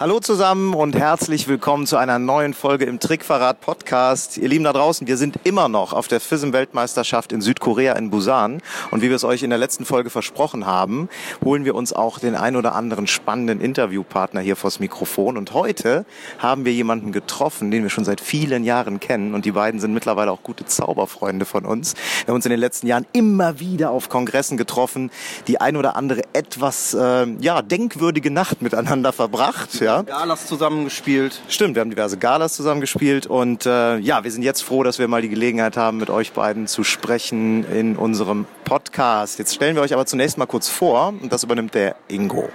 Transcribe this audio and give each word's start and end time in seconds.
Hallo 0.00 0.18
zusammen 0.18 0.72
und 0.72 0.96
herzlich 0.96 1.46
willkommen 1.46 1.86
zu 1.86 1.98
einer 1.98 2.18
neuen 2.18 2.54
Folge 2.54 2.86
im 2.86 3.00
Trickverrat 3.00 3.60
Podcast. 3.60 4.38
Ihr 4.38 4.48
Lieben 4.48 4.64
da 4.64 4.72
draußen, 4.72 5.06
wir 5.06 5.18
sind 5.18 5.38
immer 5.44 5.68
noch 5.68 5.92
auf 5.92 6.08
der 6.08 6.20
FISM-Weltmeisterschaft 6.20 7.32
in 7.32 7.42
Südkorea 7.42 7.92
in 7.96 8.08
Busan. 8.08 8.62
Und 8.90 9.02
wie 9.02 9.10
wir 9.10 9.16
es 9.16 9.24
euch 9.24 9.42
in 9.42 9.50
der 9.50 9.58
letzten 9.58 9.84
Folge 9.84 10.08
versprochen 10.08 10.64
haben, 10.64 11.10
holen 11.44 11.66
wir 11.66 11.74
uns 11.74 11.92
auch 11.92 12.18
den 12.18 12.34
ein 12.34 12.56
oder 12.56 12.74
anderen 12.74 13.08
spannenden 13.08 13.60
Interviewpartner 13.60 14.40
hier 14.40 14.56
vors 14.56 14.80
Mikrofon. 14.80 15.36
Und 15.36 15.52
heute 15.52 16.06
haben 16.38 16.64
wir 16.64 16.72
jemanden 16.72 17.12
getroffen, 17.12 17.70
den 17.70 17.82
wir 17.82 17.90
schon 17.90 18.06
seit 18.06 18.22
vielen 18.22 18.64
Jahren 18.64 19.00
kennen. 19.00 19.34
Und 19.34 19.44
die 19.44 19.52
beiden 19.52 19.80
sind 19.80 19.92
mittlerweile 19.92 20.32
auch 20.32 20.42
gute 20.42 20.64
Zauberfreunde 20.64 21.44
von 21.44 21.66
uns. 21.66 21.92
Wir 22.24 22.28
haben 22.28 22.36
uns 22.36 22.46
in 22.46 22.52
den 22.52 22.60
letzten 22.60 22.86
Jahren 22.86 23.04
immer 23.12 23.60
wieder 23.60 23.90
auf 23.90 24.08
Kongressen 24.08 24.56
getroffen, 24.56 25.10
die 25.46 25.60
ein 25.60 25.76
oder 25.76 25.94
andere 25.94 26.22
etwas 26.32 26.94
äh, 26.94 27.26
ja, 27.40 27.60
denkwürdige 27.60 28.30
Nacht 28.30 28.62
miteinander 28.62 29.12
verbracht. 29.12 29.78
Ja 29.78 29.89
ja. 29.90 30.02
Galas 30.02 30.46
zusammengespielt. 30.46 31.40
Stimmt, 31.48 31.74
wir 31.74 31.80
haben 31.80 31.90
diverse 31.90 32.16
Galas 32.16 32.54
zusammengespielt 32.54 33.26
und 33.26 33.66
äh, 33.66 33.98
ja, 33.98 34.24
wir 34.24 34.30
sind 34.30 34.42
jetzt 34.42 34.62
froh, 34.62 34.82
dass 34.82 34.98
wir 34.98 35.08
mal 35.08 35.22
die 35.22 35.28
Gelegenheit 35.28 35.76
haben, 35.76 35.98
mit 35.98 36.10
euch 36.10 36.32
beiden 36.32 36.66
zu 36.66 36.84
sprechen 36.84 37.64
in 37.72 37.96
unserem 37.96 38.46
Podcast. 38.64 39.38
Jetzt 39.38 39.54
stellen 39.54 39.76
wir 39.76 39.82
euch 39.82 39.92
aber 39.92 40.06
zunächst 40.06 40.38
mal 40.38 40.46
kurz 40.46 40.68
vor 40.68 41.08
und 41.20 41.32
das 41.32 41.42
übernimmt 41.42 41.74
der 41.74 41.96
Ingo. 42.08 42.48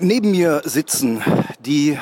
Neben 0.00 0.30
mir 0.30 0.62
sitzen 0.64 1.22
die 1.60 1.98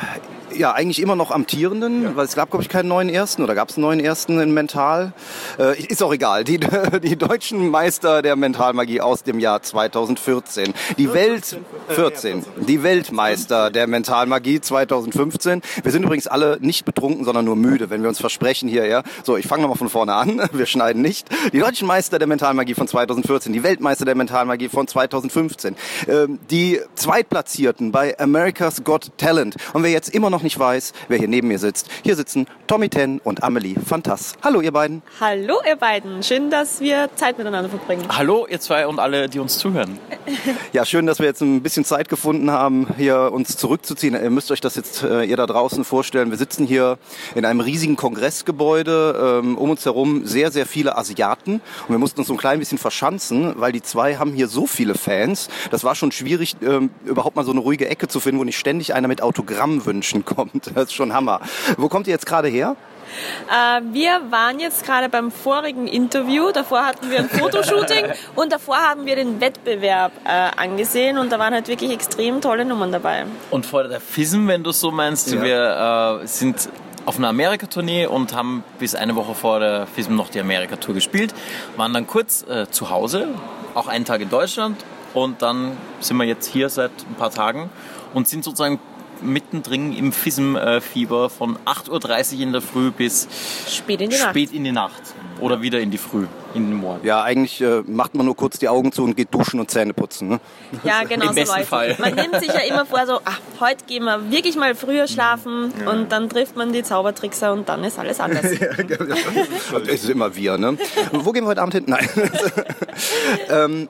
ja, 0.54 0.72
eigentlich 0.72 1.00
immer 1.00 1.16
noch 1.16 1.30
amtierenden, 1.30 2.02
ja. 2.02 2.16
weil 2.16 2.24
es 2.24 2.34
gab, 2.34 2.50
glaube 2.50 2.62
ich, 2.62 2.68
keinen 2.68 2.88
neuen 2.88 3.08
Ersten 3.08 3.42
oder 3.42 3.54
gab 3.54 3.70
es 3.70 3.76
einen 3.76 3.82
neuen 3.82 4.00
Ersten 4.00 4.40
in 4.40 4.52
Mental. 4.52 5.12
Äh, 5.58 5.80
ist 5.84 6.02
auch 6.02 6.12
egal. 6.12 6.44
Die, 6.44 6.58
die 7.02 7.16
deutschen 7.16 7.70
Meister 7.70 8.22
der 8.22 8.36
Mentalmagie 8.36 9.00
aus 9.00 9.22
dem 9.22 9.38
Jahr 9.38 9.62
2014. 9.62 10.74
Die 10.96 11.12
Welt 11.12 11.58
14. 11.88 12.44
Die 12.66 12.82
Weltmeister 12.82 13.70
der 13.70 13.86
Mentalmagie 13.86 14.60
2015. 14.60 15.62
Wir 15.82 15.92
sind 15.92 16.02
übrigens 16.02 16.26
alle 16.26 16.58
nicht 16.60 16.84
betrunken, 16.84 17.24
sondern 17.24 17.44
nur 17.44 17.56
müde, 17.56 17.90
wenn 17.90 18.02
wir 18.02 18.08
uns 18.08 18.18
versprechen 18.20 18.68
hier, 18.68 18.86
ja. 18.86 19.02
So, 19.24 19.36
ich 19.36 19.46
fange 19.46 19.62
nochmal 19.62 19.78
von 19.78 19.88
vorne 19.88 20.14
an. 20.14 20.42
Wir 20.52 20.66
schneiden 20.66 21.02
nicht. 21.02 21.28
Die 21.52 21.58
deutschen 21.58 21.86
Meister 21.86 22.18
der 22.18 22.26
Mentalmagie 22.26 22.74
von 22.74 22.88
2014. 22.88 23.52
Die 23.52 23.62
Weltmeister 23.62 24.04
der 24.04 24.14
Mentalmagie 24.14 24.68
von 24.68 24.86
2015. 24.86 25.76
Ähm, 26.08 26.38
die 26.50 26.80
Zweitplatzierten 26.94 27.92
bei 27.92 28.18
America's 28.18 28.84
Got 28.84 29.10
Talent. 29.18 29.56
Und 29.72 29.82
wer 29.82 29.90
jetzt 29.90 30.14
immer 30.14 30.30
noch 30.30 30.37
nicht 30.42 30.48
nicht 30.48 30.58
weiß, 30.58 30.94
wer 31.08 31.18
hier 31.18 31.28
neben 31.28 31.48
mir 31.48 31.58
sitzt. 31.58 31.88
Hier 32.02 32.16
sitzen 32.16 32.46
Tommy 32.66 32.88
Ten 32.88 33.20
und 33.22 33.42
Amelie 33.42 33.76
Fantas. 33.78 34.32
Hallo 34.42 34.62
ihr 34.62 34.72
beiden. 34.72 35.02
Hallo 35.20 35.60
ihr 35.68 35.76
beiden. 35.76 36.22
Schön, 36.22 36.48
dass 36.48 36.80
wir 36.80 37.10
Zeit 37.16 37.36
miteinander 37.36 37.68
verbringen. 37.68 38.06
Hallo 38.08 38.46
ihr 38.48 38.58
zwei 38.58 38.86
und 38.86 38.98
alle, 38.98 39.28
die 39.28 39.38
uns 39.38 39.58
zuhören. 39.58 39.98
Ja, 40.72 40.84
schön, 40.84 41.06
dass 41.06 41.18
wir 41.18 41.26
jetzt 41.26 41.40
ein 41.40 41.62
bisschen 41.62 41.84
Zeit 41.84 42.08
gefunden 42.08 42.50
haben, 42.50 42.86
hier 42.96 43.32
uns 43.32 43.56
zurückzuziehen. 43.56 44.14
Ihr 44.14 44.30
müsst 44.30 44.50
euch 44.50 44.60
das 44.60 44.76
jetzt 44.76 45.02
äh, 45.02 45.24
ihr 45.24 45.36
da 45.36 45.46
draußen 45.46 45.84
vorstellen. 45.84 46.30
Wir 46.30 46.36
sitzen 46.36 46.66
hier 46.66 46.98
in 47.34 47.44
einem 47.44 47.60
riesigen 47.60 47.96
Kongressgebäude. 47.96 49.40
Ähm, 49.42 49.56
um 49.56 49.70
uns 49.70 49.84
herum 49.84 50.26
sehr, 50.26 50.50
sehr 50.52 50.66
viele 50.66 50.96
Asiaten. 50.98 51.54
Und 51.54 51.88
wir 51.88 51.98
mussten 51.98 52.20
uns 52.20 52.28
so 52.28 52.34
ein 52.34 52.38
klein 52.38 52.58
bisschen 52.58 52.78
verschanzen, 52.78 53.54
weil 53.56 53.72
die 53.72 53.82
zwei 53.82 54.16
haben 54.16 54.32
hier 54.32 54.48
so 54.48 54.66
viele 54.66 54.94
Fans. 54.94 55.48
Das 55.70 55.82
war 55.82 55.94
schon 55.94 56.12
schwierig, 56.12 56.56
ähm, 56.62 56.90
überhaupt 57.04 57.36
mal 57.36 57.44
so 57.44 57.52
eine 57.52 57.60
ruhige 57.60 57.88
Ecke 57.88 58.06
zu 58.06 58.20
finden, 58.20 58.38
wo 58.38 58.44
nicht 58.44 58.58
ständig 58.58 58.94
einer 58.94 59.08
mit 59.08 59.22
Autogrammwünschen 59.22 60.24
kommt 60.24 60.27
kommt. 60.34 60.70
Das 60.74 60.84
ist 60.84 60.92
schon 60.92 61.12
Hammer. 61.12 61.40
Wo 61.76 61.88
kommt 61.88 62.06
ihr 62.06 62.12
jetzt 62.12 62.26
gerade 62.26 62.48
her? 62.48 62.76
Äh, 63.50 63.80
wir 63.92 64.20
waren 64.30 64.60
jetzt 64.60 64.84
gerade 64.84 65.08
beim 65.08 65.30
vorigen 65.30 65.86
Interview. 65.86 66.50
Davor 66.52 66.84
hatten 66.84 67.10
wir 67.10 67.18
ein 67.18 67.28
Fotoshooting 67.28 68.06
und 68.34 68.52
davor 68.52 68.76
haben 68.76 69.06
wir 69.06 69.16
den 69.16 69.40
Wettbewerb 69.40 70.12
äh, 70.24 70.50
angesehen 70.56 71.18
und 71.18 71.32
da 71.32 71.38
waren 71.38 71.54
halt 71.54 71.68
wirklich 71.68 71.90
extrem 71.90 72.40
tolle 72.40 72.64
Nummern 72.64 72.92
dabei. 72.92 73.24
Und 73.50 73.66
vor 73.66 73.84
der 73.84 74.00
FISM, 74.00 74.46
wenn 74.48 74.62
du 74.62 74.72
so 74.72 74.90
meinst, 74.90 75.32
ja. 75.32 75.42
wir 75.42 76.20
äh, 76.22 76.26
sind 76.26 76.68
auf 77.06 77.16
einer 77.16 77.28
Amerika-Tournee 77.28 78.06
und 78.06 78.34
haben 78.34 78.62
bis 78.78 78.94
eine 78.94 79.16
Woche 79.16 79.34
vor 79.34 79.60
der 79.60 79.86
FISM 79.86 80.14
noch 80.14 80.28
die 80.28 80.40
Amerika-Tour 80.40 80.94
gespielt, 80.94 81.34
waren 81.76 81.94
dann 81.94 82.06
kurz 82.06 82.44
äh, 82.46 82.70
zu 82.70 82.90
Hause, 82.90 83.28
auch 83.74 83.88
einen 83.88 84.04
Tag 84.04 84.20
in 84.20 84.28
Deutschland 84.28 84.84
und 85.14 85.40
dann 85.40 85.76
sind 86.00 86.18
wir 86.18 86.24
jetzt 86.24 86.46
hier 86.46 86.68
seit 86.68 86.90
ein 87.08 87.14
paar 87.14 87.30
Tagen 87.30 87.70
und 88.12 88.28
sind 88.28 88.44
sozusagen 88.44 88.78
mittendrin 89.22 89.92
im 89.92 90.12
FISM-Fieber 90.12 91.30
von 91.30 91.58
8.30 91.64 92.36
Uhr 92.36 92.40
in 92.42 92.52
der 92.52 92.62
Früh 92.62 92.90
bis 92.90 93.28
spät 93.68 94.00
in 94.00 94.10
die 94.10 94.16
spät 94.16 94.46
Nacht. 94.46 94.54
In 94.54 94.64
die 94.64 94.72
Nacht. 94.72 95.02
Oder 95.40 95.62
wieder 95.62 95.78
in 95.78 95.90
die 95.90 95.98
Früh, 95.98 96.26
in 96.54 96.70
den 96.70 96.74
Morgen. 96.74 97.06
Ja, 97.06 97.22
eigentlich 97.22 97.60
äh, 97.60 97.82
macht 97.86 98.14
man 98.16 98.26
nur 98.26 98.34
kurz 98.34 98.58
die 98.58 98.68
Augen 98.68 98.90
zu 98.90 99.04
und 99.04 99.16
geht 99.16 99.32
duschen 99.32 99.60
und 99.60 99.70
Zähne 99.70 99.94
putzen. 99.94 100.28
Ne? 100.28 100.40
Ja, 100.82 101.04
genau 101.04 101.26
Im 101.26 101.28
so 101.28 101.34
besten 101.34 101.64
Fall. 101.64 101.96
Man 102.00 102.14
nimmt 102.14 102.40
sich 102.40 102.48
ja 102.48 102.60
immer 102.60 102.84
vor, 102.86 103.06
so, 103.06 103.20
ach, 103.24 103.38
heute 103.60 103.84
gehen 103.84 104.04
wir 104.04 104.30
wirklich 104.30 104.56
mal 104.56 104.74
früher 104.74 105.06
schlafen 105.06 105.72
ja. 105.80 105.90
und 105.90 106.10
dann 106.10 106.28
trifft 106.28 106.56
man 106.56 106.72
die 106.72 106.82
Zaubertrickser 106.82 107.52
und 107.52 107.68
dann 107.68 107.84
ist 107.84 107.98
alles 107.98 108.18
anders. 108.18 108.58
ja, 108.60 108.72
genau. 108.74 109.14
Es 109.86 110.02
ist 110.02 110.10
immer 110.10 110.34
wir, 110.34 110.58
ne? 110.58 110.76
Wo 111.12 111.32
gehen 111.32 111.44
wir 111.44 111.50
heute 111.50 111.62
Abend 111.62 111.74
hin? 111.74 111.84
Nein. 111.86 112.08
ähm, 113.50 113.88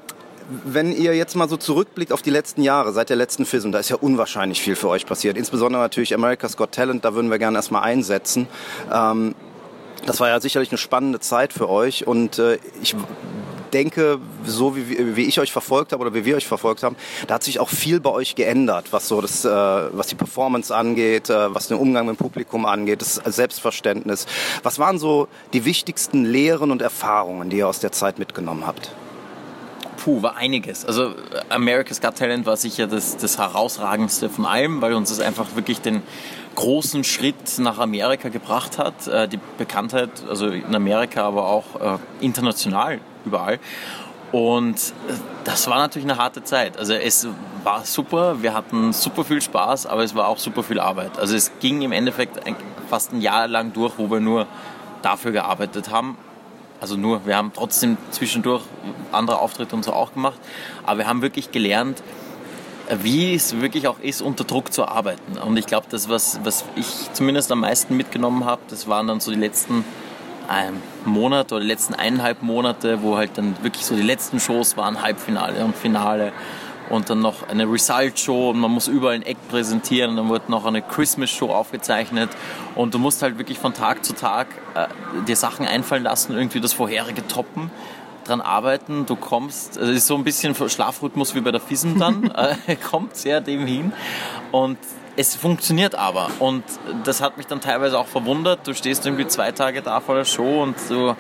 wenn 0.49 0.93
ihr 0.93 1.15
jetzt 1.15 1.35
mal 1.37 1.49
so 1.49 1.57
zurückblickt 1.57 2.13
auf 2.13 2.23
die 2.23 2.31
letzten 2.31 2.63
Jahre, 2.63 2.93
seit 2.93 3.11
der 3.11 3.17
letzten 3.17 3.45
FISM, 3.45 3.71
da 3.71 3.79
ist 3.79 3.91
ja 3.91 3.97
unwahrscheinlich 3.97 4.61
viel 4.61 4.77
für 4.77 4.89
euch 4.89 5.07
passiert. 5.07 5.37
Insbesondere 5.37 5.83
natürlich 5.83 6.15
America's 6.15 6.57
Got 6.57 6.73
Talent, 6.73 7.05
da 7.05 7.15
würden 7.15 7.31
wir 7.31 7.39
gerne 7.39 7.59
erstmal 7.59 7.83
einsetzen. 7.83 8.47
Ähm, 8.93 9.35
das 10.07 10.21
war 10.21 10.29
ja 10.29 10.41
sicherlich 10.41 10.71
eine 10.71 10.79
spannende 10.79 11.21
Zeit 11.21 11.53
für 11.53 11.69
euch 11.69 12.07
und 12.07 12.39
äh, 12.39 12.59
ich 12.81 12.97
denke, 13.73 14.19
so 14.47 14.77
wie, 14.77 15.17
wie 15.17 15.25
ich 15.25 15.41
euch 15.41 15.53
verfolgt 15.53 15.93
habe 15.93 16.01
oder 16.01 16.15
wie 16.15 16.25
wir 16.25 16.37
euch 16.37 16.47
verfolgt 16.47 16.83
haben, 16.83 16.97
da 17.27 17.35
hat 17.35 17.43
sich 17.43 17.61
auch 17.61 17.69
viel 17.69 18.01
bei 18.01 18.11
euch 18.11 18.35
geändert, 18.35 18.87
was 18.93 19.09
so 19.09 19.21
das, 19.21 19.45
äh, 19.45 19.51
was 19.51 20.07
die 20.07 20.15
Performance 20.15 20.75
angeht, 20.75 21.29
äh, 21.29 21.55
was 21.55 21.69
den 21.69 21.77
Umgang 21.77 22.07
mit 22.07 22.17
dem 22.17 22.19
Publikum 22.19 22.65
angeht, 22.65 23.03
das 23.03 23.17
Selbstverständnis. 23.17 24.27
Was 24.63 24.79
waren 24.79 24.99
so 24.99 25.29
die 25.53 25.67
wichtigsten 25.67 26.25
Lehren 26.25 26.71
und 26.71 26.81
Erfahrungen, 26.81 27.51
die 27.51 27.59
ihr 27.59 27.69
aus 27.69 27.81
der 27.81 27.93
Zeit 27.93 28.19
mitgenommen 28.19 28.67
habt? 28.67 28.93
Puh, 29.99 30.23
war 30.23 30.37
einiges. 30.37 30.85
Also 30.85 31.15
America's 31.49 32.01
Got 32.01 32.17
Talent 32.17 32.47
war 32.47 32.57
sicher 32.57 32.87
das, 32.87 33.17
das 33.17 33.37
herausragendste 33.37 34.31
von 34.31 34.47
allem, 34.47 34.81
weil 34.81 34.95
uns 34.95 35.09
das 35.09 35.19
einfach 35.19 35.57
wirklich 35.57 35.81
den 35.81 36.03
großen 36.55 37.03
Schritt 37.03 37.59
nach 37.59 37.79
Amerika 37.79 38.29
gebracht 38.29 38.79
hat. 38.79 39.09
Äh, 39.09 39.27
die 39.27 39.41
Bekanntheit, 39.59 40.11
also 40.29 40.47
in 40.47 40.73
Amerika, 40.75 41.25
aber 41.25 41.49
auch 41.49 41.81
äh, 41.81 41.99
international 42.21 43.01
überall. 43.25 43.59
Und 44.31 44.77
äh, 44.77 45.15
das 45.43 45.69
war 45.69 45.79
natürlich 45.79 46.09
eine 46.09 46.19
harte 46.19 46.45
Zeit. 46.45 46.79
Also 46.79 46.95
es 46.95 47.27
war 47.65 47.85
super, 47.85 48.41
wir 48.41 48.55
hatten 48.55 48.93
super 48.93 49.25
viel 49.25 49.43
Spaß, 49.43 49.87
aber 49.87 50.05
es 50.05 50.15
war 50.15 50.29
auch 50.29 50.39
super 50.39 50.63
viel 50.63 50.79
Arbeit. 50.79 51.19
Also 51.19 51.35
es 51.35 51.51
ging 51.59 51.83
im 51.83 51.91
Endeffekt 51.91 52.39
fast 52.89 53.13
ein 53.13 53.21
Jahr 53.21 53.49
lang 53.49 53.73
durch, 53.73 53.95
wo 53.97 54.09
wir 54.09 54.21
nur 54.21 54.47
dafür 55.03 55.33
gearbeitet 55.33 55.91
haben 55.91 56.17
also 56.81 56.97
nur, 56.97 57.27
wir 57.27 57.37
haben 57.37 57.53
trotzdem 57.55 57.97
zwischendurch 58.11 58.63
andere 59.13 59.41
Auftritte 59.41 59.75
und 59.75 59.85
so 59.85 59.93
auch 59.93 60.15
gemacht, 60.15 60.39
aber 60.85 60.99
wir 60.99 61.07
haben 61.07 61.23
wirklich 61.23 61.51
gelernt, 61.51 62.03
wie 63.03 63.35
es 63.35 63.61
wirklich 63.61 63.89
auch 63.89 63.99
ist, 64.01 64.23
unter 64.23 64.45
Druck 64.45 64.73
zu 64.73 64.87
arbeiten. 64.87 65.39
Und 65.39 65.57
ich 65.59 65.67
glaube, 65.67 65.87
das, 65.91 66.09
was, 66.09 66.41
was 66.45 66.65
ich 66.77 67.13
zumindest 67.13 67.53
am 67.53 67.61
meisten 67.61 67.97
mitgenommen 67.97 68.45
habe, 68.45 68.63
das 68.69 68.89
waren 68.89 69.07
dann 69.07 69.21
so 69.21 69.31
die 69.31 69.39
letzten 69.39 69.85
ähm, 70.51 70.81
Monate 71.05 71.55
oder 71.55 71.63
die 71.63 71.71
letzten 71.71 71.95
eineinhalb 71.95 72.43
Monate, 72.43 73.03
wo 73.03 73.17
halt 73.17 73.37
dann 73.37 73.57
wirklich 73.63 73.85
so 73.85 73.95
die 73.95 74.03
letzten 74.03 74.41
Shows 74.41 74.77
waren, 74.77 75.03
Halbfinale 75.03 75.65
und 75.65 75.77
Finale 75.77 76.33
und 76.91 77.11
dann 77.11 77.21
noch 77.21 77.49
eine 77.49 77.71
Result-Show 77.71 78.51
und 78.51 78.59
man 78.59 78.71
muss 78.71 78.89
überall 78.89 79.15
ein 79.15 79.23
Eck 79.23 79.37
präsentieren 79.49 80.11
und 80.11 80.17
dann 80.17 80.31
wird 80.31 80.49
noch 80.49 80.65
eine 80.65 80.83
Christmas-Show 80.83 81.51
aufgezeichnet 81.51 82.31
und 82.75 82.95
du 82.95 82.99
musst 82.99 83.23
halt 83.23 83.39
wirklich 83.39 83.59
von 83.59 83.75
Tag 83.75 84.05
zu 84.05 84.15
Tag 84.15 84.49
äh, 84.75 84.87
dir 85.27 85.37
Sachen 85.37 85.67
einfallen 85.67 86.03
lassen, 86.03 86.37
irgendwie 86.37 86.61
das 86.61 86.73
vorherige 86.73 87.27
toppen 87.27 87.71
dran 88.25 88.41
arbeiten. 88.41 89.07
Du 89.07 89.17
kommst, 89.17 89.79
also 89.79 89.91
es 89.91 89.99
ist 89.99 90.07
so 90.07 90.15
ein 90.15 90.25
bisschen 90.25 90.55
Schlafrhythmus 90.55 91.35
wie 91.35 91.41
bei 91.41 91.51
der 91.51 91.61
FISM 91.61 91.99
dann, 91.99 92.31
äh, 92.67 92.77
kommt 92.77 93.17
sehr 93.17 93.41
dem 93.41 93.67
hin 93.67 93.93
und 94.53 94.79
es 95.17 95.35
funktioniert 95.35 95.97
aber 95.97 96.31
und 96.39 96.63
das 97.03 97.21
hat 97.21 97.39
mich 97.39 97.47
dann 97.49 97.61
teilweise 97.61 97.99
auch 97.99 98.07
verwundert. 98.07 98.67
Du 98.67 98.73
stehst 98.73 99.05
irgendwie 99.05 99.27
zwei 99.27 99.51
Tage 99.51 99.83
da 99.83 100.01
vor 100.01 100.15
der 100.15 100.25
Show 100.25 100.63
und 100.63 100.77
du, 100.89 101.17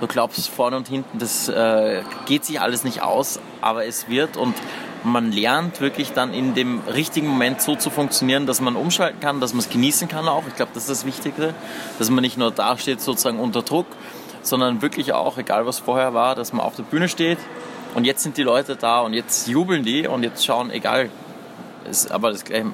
du 0.00 0.06
glaubst 0.06 0.48
vorne 0.48 0.78
und 0.78 0.88
hinten, 0.88 1.18
das 1.18 1.50
äh, 1.50 2.02
geht 2.24 2.46
sich 2.46 2.60
alles 2.60 2.82
nicht 2.82 3.02
aus, 3.02 3.40
aber 3.60 3.84
es 3.84 4.08
wird 4.08 4.38
und 4.38 4.54
man 5.04 5.32
lernt 5.32 5.80
wirklich 5.80 6.12
dann 6.12 6.32
in 6.32 6.54
dem 6.54 6.80
richtigen 6.80 7.28
Moment 7.28 7.60
so 7.60 7.76
zu 7.76 7.90
funktionieren, 7.90 8.46
dass 8.46 8.60
man 8.60 8.76
umschalten 8.76 9.20
kann, 9.20 9.40
dass 9.40 9.52
man 9.52 9.60
es 9.60 9.70
genießen 9.70 10.08
kann 10.08 10.28
auch. 10.28 10.44
Ich 10.48 10.56
glaube, 10.56 10.72
das 10.74 10.84
ist 10.84 10.90
das 10.90 11.06
Wichtige, 11.06 11.54
dass 11.98 12.10
man 12.10 12.22
nicht 12.22 12.38
nur 12.38 12.50
da 12.50 12.76
steht 12.78 13.00
sozusagen 13.00 13.38
unter 13.38 13.62
Druck, 13.62 13.86
sondern 14.42 14.82
wirklich 14.82 15.12
auch, 15.12 15.38
egal 15.38 15.66
was 15.66 15.78
vorher 15.78 16.14
war, 16.14 16.34
dass 16.34 16.52
man 16.52 16.64
auf 16.64 16.76
der 16.76 16.84
Bühne 16.84 17.08
steht 17.08 17.38
und 17.94 18.04
jetzt 18.04 18.22
sind 18.22 18.36
die 18.36 18.42
Leute 18.42 18.76
da 18.76 19.00
und 19.00 19.14
jetzt 19.14 19.48
jubeln 19.48 19.84
die 19.84 20.06
und 20.06 20.22
jetzt 20.22 20.44
schauen, 20.44 20.70
egal, 20.70 21.10
ist 21.88 22.12
aber 22.12 22.30
das 22.30 22.44
gleiche, 22.44 22.64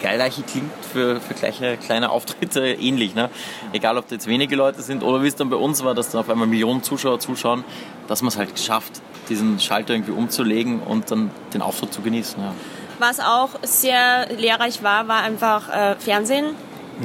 gleiche 0.00 0.42
klingt 0.42 0.70
für, 0.92 1.18
für 1.20 1.34
gleiche 1.34 1.78
kleine 1.78 2.10
Auftritte 2.10 2.60
ähnlich. 2.80 3.14
Ne? 3.14 3.30
Egal, 3.72 3.96
ob 3.96 4.06
da 4.08 4.14
jetzt 4.14 4.26
wenige 4.26 4.54
Leute 4.54 4.82
sind 4.82 5.02
oder 5.02 5.22
wie 5.22 5.28
es 5.28 5.36
dann 5.36 5.48
bei 5.48 5.56
uns 5.56 5.82
war, 5.82 5.94
dass 5.94 6.10
dann 6.10 6.20
auf 6.20 6.28
einmal 6.28 6.46
Millionen 6.46 6.82
Zuschauer 6.82 7.20
zuschauen, 7.20 7.64
dass 8.06 8.20
man 8.20 8.28
es 8.28 8.36
halt 8.36 8.54
geschafft 8.54 9.00
diesen 9.28 9.58
Schalter 9.60 9.94
irgendwie 9.94 10.12
umzulegen 10.12 10.80
und 10.80 11.10
dann 11.10 11.30
den 11.52 11.62
Auftritt 11.62 11.92
zu 11.92 12.02
genießen. 12.02 12.42
Ja. 12.42 12.54
Was 12.98 13.20
auch 13.20 13.50
sehr 13.62 14.28
lehrreich 14.36 14.82
war, 14.82 15.08
war 15.08 15.22
einfach 15.22 15.68
äh, 15.68 15.96
Fernsehen. 15.96 16.54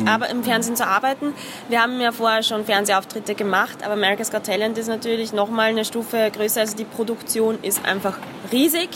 Aber 0.06 0.30
im 0.30 0.44
Fernsehen 0.44 0.76
zu 0.76 0.86
arbeiten. 0.86 1.34
Wir 1.68 1.82
haben 1.82 2.00
ja 2.00 2.12
vorher 2.12 2.44
schon 2.44 2.64
Fernsehauftritte 2.64 3.34
gemacht, 3.34 3.80
aber 3.84 3.94
America's 3.94 4.32
Got 4.32 4.44
Talent 4.44 4.78
ist 4.78 4.88
natürlich 4.88 5.34
nochmal 5.34 5.70
eine 5.70 5.84
Stufe 5.84 6.30
größer. 6.32 6.62
Also 6.62 6.78
die 6.78 6.86
Produktion 6.86 7.58
ist 7.64 7.84
einfach 7.86 8.20
riesig, 8.52 8.90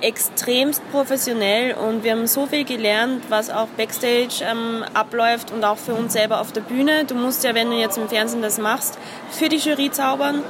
extremst 0.00 0.82
professionell 0.92 1.74
und 1.74 2.04
wir 2.04 2.12
haben 2.12 2.26
so 2.26 2.46
viel 2.46 2.64
gelernt, 2.64 3.24
was 3.28 3.50
auch 3.50 3.66
Backstage 3.76 4.44
ähm, 4.48 4.84
abläuft 4.94 5.50
und 5.50 5.64
auch 5.64 5.78
für 5.78 5.94
uns 5.94 6.12
selber 6.12 6.40
auf 6.40 6.52
der 6.52 6.60
Bühne. 6.60 7.04
Du 7.06 7.14
musst 7.14 7.42
ja, 7.42 7.54
wenn 7.54 7.70
du 7.70 7.76
jetzt 7.76 7.98
im 7.98 8.08
Fernsehen 8.08 8.42
das 8.42 8.58
machst, 8.58 8.98
für 9.30 9.48
die 9.48 9.56
Jury 9.56 9.90
zaubern, 9.90 10.42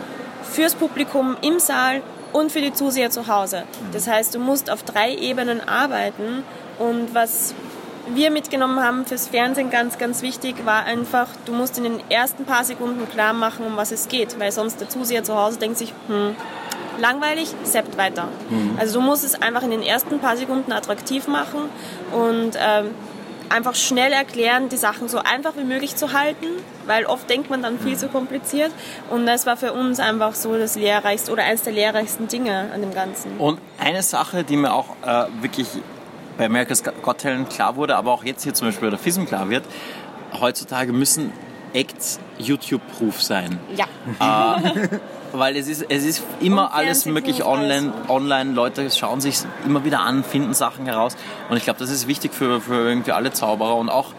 fürs 0.54 0.74
Publikum 0.76 1.36
im 1.42 1.58
Saal 1.58 2.00
und 2.32 2.52
für 2.52 2.60
die 2.60 2.72
Zuseher 2.72 3.10
zu 3.10 3.26
Hause. 3.26 3.64
Das 3.92 4.06
heißt, 4.08 4.34
du 4.34 4.38
musst 4.38 4.70
auf 4.70 4.84
drei 4.84 5.14
Ebenen 5.14 5.60
arbeiten 5.60 6.44
und 6.78 7.12
was 7.14 7.54
wir 8.12 8.30
mitgenommen 8.30 8.80
haben 8.80 9.04
fürs 9.04 9.28
Fernsehen 9.28 9.70
ganz, 9.70 9.98
ganz 9.98 10.22
wichtig 10.22 10.64
war 10.64 10.84
einfach, 10.84 11.28
du 11.46 11.52
musst 11.52 11.78
in 11.78 11.84
den 11.84 12.00
ersten 12.10 12.44
paar 12.44 12.62
Sekunden 12.64 13.08
klar 13.10 13.32
machen, 13.32 13.66
um 13.66 13.76
was 13.76 13.92
es 13.92 14.08
geht, 14.08 14.38
weil 14.38 14.52
sonst 14.52 14.80
der 14.80 14.88
Zuseher 14.88 15.24
zu 15.24 15.34
Hause 15.34 15.58
denkt 15.58 15.78
sich, 15.78 15.92
hm, 16.06 16.36
langweilig, 17.00 17.52
seppt 17.64 17.96
weiter. 17.96 18.28
Also 18.78 19.00
du 19.00 19.06
musst 19.06 19.24
es 19.24 19.40
einfach 19.40 19.62
in 19.62 19.70
den 19.70 19.82
ersten 19.82 20.20
paar 20.20 20.36
Sekunden 20.36 20.70
attraktiv 20.70 21.26
machen 21.26 21.62
und 22.12 22.52
ähm, 22.60 22.90
einfach 23.49 23.75
schnell 23.75 24.12
erklären, 24.12 24.69
die 24.69 24.76
Sachen 24.76 25.08
so 25.08 25.19
einfach 25.19 25.56
wie 25.56 25.64
möglich 25.64 25.96
zu 25.96 26.12
halten, 26.12 26.46
weil 26.87 27.06
oft 27.06 27.29
denkt 27.29 27.50
man 27.50 27.62
dann 27.62 27.79
viel 27.79 27.96
zu 27.96 28.08
kompliziert 28.08 28.73
und 29.11 29.26
das 29.26 29.46
war 29.46 29.56
für 29.56 29.73
uns 29.73 30.00
einfach 30.00 30.35
so 30.35 30.56
das 30.56 30.76
lehrreichste 30.76 31.32
oder 31.32 31.44
eines 31.44 31.62
der 31.62 31.73
lehrreichsten 31.73 32.29
Dinge 32.29 32.70
an 32.73 32.81
dem 32.81 32.94
Ganzen. 32.94 33.37
Und 33.38 33.61
eine 33.79 34.02
Sache, 34.02 34.44
die 34.44 34.56
mir 34.56 34.73
auch 34.73 34.96
äh, 35.05 35.26
wirklich 35.41 35.69
bei 36.37 36.46
America's 36.46 36.82
Got 36.82 37.19
Talent 37.19 37.50
klar 37.50 37.76
wurde, 37.76 37.96
aber 37.96 38.12
auch 38.12 38.25
jetzt 38.25 38.43
hier 38.43 38.55
zum 38.55 38.69
Beispiel 38.69 38.88
bei 38.88 38.91
der 38.91 38.99
FISM 38.99 39.25
klar 39.25 39.49
wird, 39.50 39.64
heutzutage 40.41 40.93
müssen 40.93 41.32
Acts 41.74 42.20
YouTube-Proof 42.38 43.22
sein. 43.22 43.58
Ja. 43.76 43.86
Äh, 44.58 44.88
weil 45.32 45.56
es 45.56 45.68
ist, 45.68 45.84
es 45.88 46.04
ist 46.04 46.22
immer 46.40 46.66
Und 46.66 46.74
alles 46.74 47.06
möglich 47.06 47.44
online. 47.44 47.92
online. 48.08 48.52
Leute 48.52 48.90
schauen 48.90 49.20
sich 49.20 49.38
immer 49.64 49.84
wieder 49.84 50.00
an, 50.00 50.24
finden 50.24 50.54
Sachen 50.54 50.86
heraus. 50.86 51.16
Und 51.50 51.56
ich 51.56 51.64
glaube, 51.64 51.78
das 51.80 51.90
ist 51.90 52.06
wichtig 52.06 52.32
für, 52.32 52.60
für 52.60 52.88
irgendwie 52.88 53.12
alle 53.12 53.32
Zauberer 53.32 53.76
und 53.76 53.88
auch 53.88 54.12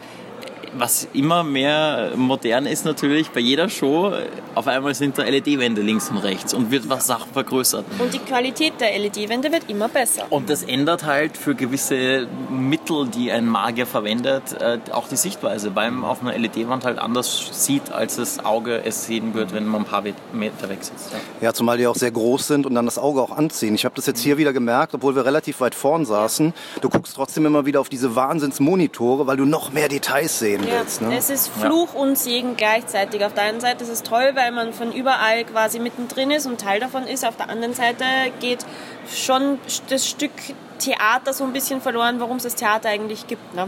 was 0.78 1.08
immer 1.14 1.44
mehr 1.44 2.12
modern 2.16 2.66
ist 2.66 2.86
natürlich, 2.86 3.30
bei 3.32 3.40
jeder 3.40 3.70
Show, 3.70 4.14
auf 4.56 4.68
einmal 4.68 4.94
sind 4.94 5.18
da 5.18 5.24
LED-Wände 5.24 5.82
links 5.82 6.10
und 6.10 6.18
rechts 6.18 6.54
und 6.54 6.72
wird 6.72 6.90
was 6.90 7.08
Sachen 7.08 7.32
vergrößert. 7.32 7.86
Und 8.00 8.14
die 8.14 8.20
Qualität 8.20 8.74
der 8.80 8.98
LED-Wände 8.98 9.52
wird 9.52 9.70
immer 9.70 9.88
besser. 9.88 10.26
Und 10.30 10.50
das 10.50 10.64
ändert 10.64 11.06
halt 11.06 11.38
für 11.38 11.56
gewisse 11.56 12.28
Mittel, 12.50 13.08
die 13.08 13.32
ein 13.32 13.48
Magier 13.48 13.86
verwendet, 13.86 14.54
äh, 14.60 14.80
auch 14.92 15.08
die 15.08 15.16
Sichtweise, 15.16 15.76
weil 15.76 15.92
man 15.92 16.10
auf 16.10 16.22
einer 16.22 16.38
LED-Wand 16.38 16.86
halt 16.86 17.00
anders 17.00 17.50
sieht, 17.52 17.92
als 17.92 18.18
das 18.18 18.44
Auge 18.44 18.84
es 18.84 19.06
sehen 19.06 19.34
wird, 19.34 19.54
wenn 19.54 19.66
man 19.66 19.82
ein 19.82 19.86
paar 19.86 20.04
Meter 20.34 20.70
weg 20.70 20.80
sitzt. 20.82 21.12
Ja. 21.12 21.20
Ja, 21.42 21.54
zumal 21.54 21.78
die 21.78 21.88
auch 21.88 21.96
sehr 21.96 22.12
groß 22.12 22.48
sind 22.48 22.66
und 22.66 22.76
dann 22.76 22.86
das 22.86 22.98
Auge 22.98 23.22
auch 23.22 23.32
anziehen. 23.32 23.76
Ich 23.76 23.86
habe 23.86 23.96
das 23.96 24.06
jetzt 24.06 24.22
hier 24.22 24.38
wieder 24.38 24.54
gemerkt, 24.54 24.94
obwohl 24.94 25.16
wir 25.16 25.26
relativ 25.26 25.62
weit 25.62 25.76
vorn 25.76 26.06
saßen. 26.06 26.54
Du 26.82 26.90
guckst 26.90 27.16
trotzdem 27.16 27.46
immer 27.46 27.66
wieder 27.66 27.80
auf 27.80 27.90
diese 27.90 28.16
Wahnsinnsmonitore, 28.16 29.28
weil 29.28 29.38
du 29.38 29.46
noch 29.46 29.72
mehr 29.72 29.88
Details 29.88 30.40
sehen 30.40 30.65
Ja, 30.68 30.80
willst. 30.80 31.02
Ne? 31.02 31.16
es 31.18 31.30
ist 31.30 31.48
Fluch 31.48 31.94
und 31.94 32.18
Segen 32.18 32.56
gleichzeitig. 32.56 33.24
Auf 33.24 33.34
der 33.34 33.44
einen 33.44 33.60
Seite 33.62 33.84
ist 33.84 33.90
es 33.90 34.04
toll, 34.04 34.32
weil 34.36 34.52
man 34.52 34.74
von 34.74 34.92
überall 34.92 35.44
quasi 35.46 35.80
mittendrin 35.80 36.32
ist 36.32 36.46
und 36.46 36.60
Teil 36.60 36.80
davon 36.80 37.04
ist. 37.04 37.26
Auf 37.26 37.38
der 37.38 37.50
anderen 37.50 37.74
Seite 37.74 38.06
geht 38.40 38.66
schon 39.14 39.60
das 39.90 40.08
Stück 40.08 40.32
Theater 40.80 41.34
so 41.34 41.44
ein 41.44 41.54
bisschen 41.54 41.82
verloren, 41.82 42.20
warum 42.20 42.38
es 42.38 42.44
das 42.44 42.56
Theater 42.56 42.90
eigentlich 42.90 43.28
gibt. 43.28 43.54
Ne? 43.56 43.68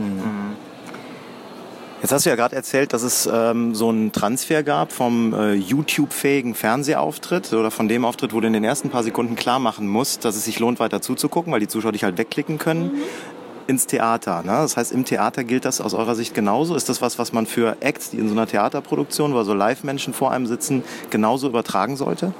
Jetzt 2.01 2.11
hast 2.11 2.25
du 2.25 2.29
ja 2.29 2.35
gerade 2.35 2.55
erzählt, 2.55 2.93
dass 2.93 3.01
es 3.01 3.27
ähm, 3.31 3.73
so 3.73 3.89
einen 3.89 4.11
Transfer 4.11 4.61
gab 4.61 4.91
vom 4.91 5.33
äh, 5.33 5.53
YouTube-fähigen 5.53 6.53
Fernsehauftritt 6.53 7.51
oder 7.53 7.71
von 7.71 7.87
dem 7.87 8.05
Auftritt, 8.05 8.33
wo 8.33 8.39
du 8.39 8.45
in 8.45 8.53
den 8.53 8.63
ersten 8.63 8.91
paar 8.91 9.03
Sekunden 9.03 9.35
klar 9.35 9.57
machen 9.57 9.87
musst, 9.87 10.23
dass 10.23 10.35
es 10.35 10.45
sich 10.45 10.59
lohnt, 10.59 10.79
weiter 10.79 11.01
zuzugucken, 11.01 11.51
weil 11.51 11.59
die 11.59 11.67
Zuschauer 11.67 11.93
dich 11.93 12.03
halt 12.03 12.19
wegklicken 12.19 12.59
können, 12.59 13.01
ins 13.67 13.85
Theater. 13.85 14.43
Ne? 14.43 14.51
Das 14.51 14.77
heißt, 14.77 14.91
im 14.91 15.05
Theater 15.05 15.43
gilt 15.43 15.65
das 15.65 15.81
aus 15.81 15.93
eurer 15.93 16.15
Sicht 16.15 16.33
genauso? 16.33 16.75
Ist 16.75 16.89
das 16.89 17.01
was, 17.01 17.19
was 17.19 17.33
man 17.33 17.45
für 17.45 17.77
Acts, 17.81 18.09
die 18.09 18.17
in 18.17 18.27
so 18.27 18.33
einer 18.33 18.47
Theaterproduktion, 18.47 19.33
wo 19.33 19.43
so 19.43 19.53
Live-Menschen 19.53 20.13
vor 20.13 20.31
einem 20.31 20.47
sitzen, 20.47 20.83
genauso 21.09 21.47
übertragen 21.47 21.97
sollte? 21.97 22.33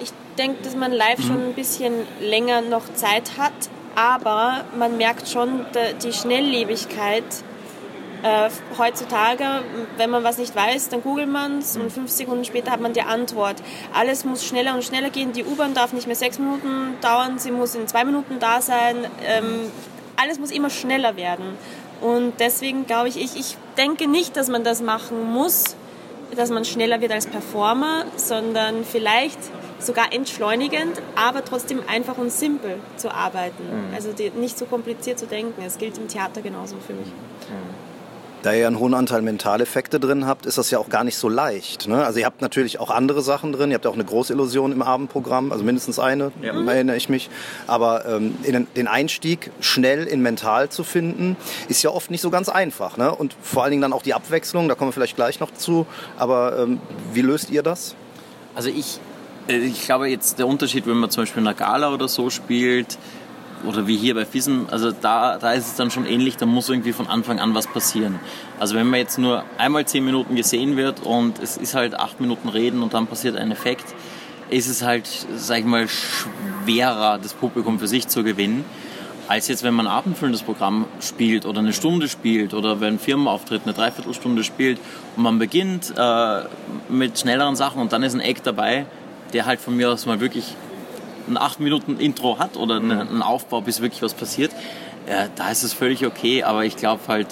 Ich 0.00 0.12
denke, 0.38 0.62
dass 0.62 0.74
man 0.74 0.92
live 0.92 1.20
schon 1.22 1.48
ein 1.48 1.54
bisschen 1.54 1.92
länger 2.20 2.62
noch 2.62 2.92
Zeit 2.94 3.38
hat, 3.38 3.52
aber 3.94 4.64
man 4.78 4.96
merkt 4.96 5.28
schon 5.28 5.64
die 6.02 6.12
Schnelllebigkeit. 6.12 7.24
Äh, 8.22 8.48
heutzutage, 8.78 9.62
wenn 9.98 10.08
man 10.10 10.24
was 10.24 10.38
nicht 10.38 10.56
weiß, 10.56 10.88
dann 10.88 11.02
googelt 11.02 11.28
man 11.28 11.58
es 11.58 11.76
und 11.76 11.92
fünf 11.92 12.10
Sekunden 12.10 12.44
später 12.44 12.70
hat 12.70 12.80
man 12.80 12.94
die 12.94 13.02
Antwort. 13.02 13.56
Alles 13.94 14.24
muss 14.24 14.44
schneller 14.44 14.74
und 14.74 14.82
schneller 14.82 15.10
gehen. 15.10 15.32
Die 15.32 15.44
U-Bahn 15.44 15.74
darf 15.74 15.92
nicht 15.92 16.06
mehr 16.06 16.16
sechs 16.16 16.38
Minuten 16.38 16.96
dauern, 17.02 17.38
sie 17.38 17.50
muss 17.50 17.74
in 17.74 17.86
zwei 17.86 18.04
Minuten 18.04 18.38
da 18.38 18.62
sein. 18.62 18.96
Ähm, 19.22 19.70
alles 20.16 20.38
muss 20.38 20.50
immer 20.50 20.70
schneller 20.70 21.16
werden. 21.16 21.56
Und 22.00 22.34
deswegen 22.40 22.86
glaube 22.86 23.08
ich, 23.08 23.16
ich, 23.16 23.36
ich 23.36 23.56
denke 23.76 24.06
nicht, 24.08 24.36
dass 24.36 24.48
man 24.48 24.64
das 24.64 24.82
machen 24.82 25.22
muss, 25.32 25.76
dass 26.34 26.50
man 26.50 26.64
schneller 26.64 27.00
wird 27.00 27.12
als 27.12 27.26
Performer, 27.26 28.04
sondern 28.16 28.84
vielleicht 28.84 29.38
sogar 29.78 30.12
entschleunigend, 30.12 31.00
aber 31.14 31.44
trotzdem 31.44 31.80
einfach 31.86 32.18
und 32.18 32.32
simpel 32.32 32.78
zu 32.96 33.12
arbeiten. 33.12 33.62
Also 33.94 34.12
die, 34.12 34.30
nicht 34.30 34.58
so 34.58 34.66
kompliziert 34.66 35.18
zu 35.18 35.26
denken. 35.26 35.62
Es 35.64 35.78
gilt 35.78 35.98
im 35.98 36.08
Theater 36.08 36.40
genauso 36.42 36.76
für 36.84 36.94
mich. 36.94 37.08
Da 38.46 38.52
ihr 38.52 38.60
ja 38.60 38.66
einen 38.68 38.78
hohen 38.78 38.94
Anteil 38.94 39.22
Mentaleffekte 39.22 39.98
drin 39.98 40.24
habt, 40.24 40.46
ist 40.46 40.56
das 40.56 40.70
ja 40.70 40.78
auch 40.78 40.88
gar 40.88 41.02
nicht 41.02 41.16
so 41.16 41.28
leicht. 41.28 41.88
Ne? 41.88 42.04
Also 42.06 42.20
ihr 42.20 42.26
habt 42.26 42.42
natürlich 42.42 42.78
auch 42.78 42.90
andere 42.90 43.20
Sachen 43.20 43.52
drin. 43.52 43.70
Ihr 43.70 43.74
habt 43.74 43.84
ja 43.84 43.90
auch 43.90 43.94
eine 43.96 44.04
Großillusion 44.04 44.70
im 44.70 44.82
Abendprogramm, 44.82 45.50
also 45.50 45.64
mindestens 45.64 45.98
eine, 45.98 46.30
erinnere 46.68 46.96
ich 46.96 47.08
mich. 47.08 47.28
Aber 47.66 48.06
ähm, 48.06 48.36
in 48.44 48.52
den- 48.52 48.66
den 48.76 48.86
Einstieg 48.86 49.50
schnell 49.58 50.04
in 50.04 50.22
Mental 50.22 50.68
zu 50.68 50.84
finden, 50.84 51.36
ist 51.68 51.82
ja 51.82 51.90
oft 51.90 52.12
nicht 52.12 52.20
so 52.20 52.30
ganz 52.30 52.48
einfach. 52.48 52.96
Ne? 52.96 53.12
Und 53.12 53.34
vor 53.42 53.64
allen 53.64 53.72
Dingen 53.72 53.82
dann 53.82 53.92
auch 53.92 54.02
die 54.02 54.14
Abwechslung, 54.14 54.68
da 54.68 54.76
kommen 54.76 54.90
wir 54.90 54.92
vielleicht 54.92 55.16
gleich 55.16 55.40
noch 55.40 55.52
zu. 55.52 55.84
Aber 56.16 56.56
ähm, 56.56 56.78
wie 57.12 57.22
löst 57.22 57.50
ihr 57.50 57.64
das? 57.64 57.96
Also 58.54 58.68
ich, 58.68 59.00
äh, 59.48 59.56
ich 59.56 59.86
glaube 59.86 60.06
jetzt 60.08 60.38
der 60.38 60.46
Unterschied, 60.46 60.86
wenn 60.86 60.98
man 60.98 61.10
zum 61.10 61.22
Beispiel 61.24 61.42
in 61.42 61.48
einer 61.48 61.56
Gala 61.56 61.92
oder 61.92 62.06
so 62.06 62.30
spielt, 62.30 62.96
oder 63.66 63.86
wie 63.86 63.96
hier 63.96 64.14
bei 64.14 64.24
FISM, 64.24 64.66
also 64.70 64.92
da, 64.92 65.38
da 65.38 65.52
ist 65.52 65.66
es 65.66 65.74
dann 65.74 65.90
schon 65.90 66.06
ähnlich, 66.06 66.36
da 66.36 66.46
muss 66.46 66.68
irgendwie 66.68 66.92
von 66.92 67.06
Anfang 67.06 67.40
an 67.40 67.54
was 67.54 67.66
passieren. 67.66 68.18
Also 68.58 68.74
wenn 68.74 68.88
man 68.88 69.00
jetzt 69.00 69.18
nur 69.18 69.44
einmal 69.58 69.86
zehn 69.86 70.04
Minuten 70.04 70.36
gesehen 70.36 70.76
wird 70.76 71.02
und 71.04 71.38
es 71.42 71.56
ist 71.56 71.74
halt 71.74 71.98
acht 71.98 72.20
Minuten 72.20 72.48
reden 72.48 72.82
und 72.82 72.94
dann 72.94 73.06
passiert 73.06 73.36
ein 73.36 73.50
Effekt, 73.50 73.84
ist 74.50 74.68
es 74.68 74.82
halt, 74.82 75.08
sag 75.36 75.58
ich 75.58 75.64
mal, 75.64 75.88
schwerer, 75.88 77.18
das 77.20 77.34
Publikum 77.34 77.78
für 77.78 77.88
sich 77.88 78.08
zu 78.08 78.22
gewinnen, 78.22 78.64
als 79.28 79.48
jetzt, 79.48 79.64
wenn 79.64 79.74
man 79.74 79.88
ein 79.88 79.92
abendfüllendes 79.92 80.42
Programm 80.42 80.86
spielt 81.00 81.46
oder 81.46 81.58
eine 81.58 81.72
Stunde 81.72 82.08
spielt 82.08 82.54
oder 82.54 82.80
wenn 82.80 82.94
ein 82.94 82.98
Firmenauftritt 82.98 83.62
eine 83.64 83.72
Dreiviertelstunde 83.72 84.44
spielt 84.44 84.78
und 85.16 85.24
man 85.24 85.38
beginnt 85.38 85.92
äh, 85.96 86.42
mit 86.88 87.18
schnelleren 87.18 87.56
Sachen 87.56 87.80
und 87.80 87.92
dann 87.92 88.04
ist 88.04 88.14
ein 88.14 88.20
Act 88.20 88.46
dabei, 88.46 88.86
der 89.32 89.46
halt 89.46 89.60
von 89.60 89.76
mir 89.76 89.90
aus 89.90 90.06
mal 90.06 90.20
wirklich 90.20 90.54
ein 91.28 91.36
8 91.36 91.60
Minuten 91.60 91.98
Intro 91.98 92.38
hat 92.38 92.56
oder 92.56 92.76
eine, 92.76 93.00
einen 93.00 93.22
Aufbau, 93.22 93.60
bis 93.60 93.80
wirklich 93.80 94.02
was 94.02 94.14
passiert, 94.14 94.52
äh, 95.06 95.28
da 95.36 95.50
ist 95.50 95.62
es 95.62 95.72
völlig 95.72 96.06
okay. 96.06 96.42
Aber 96.42 96.64
ich 96.64 96.76
glaube 96.76 97.02
halt, 97.08 97.28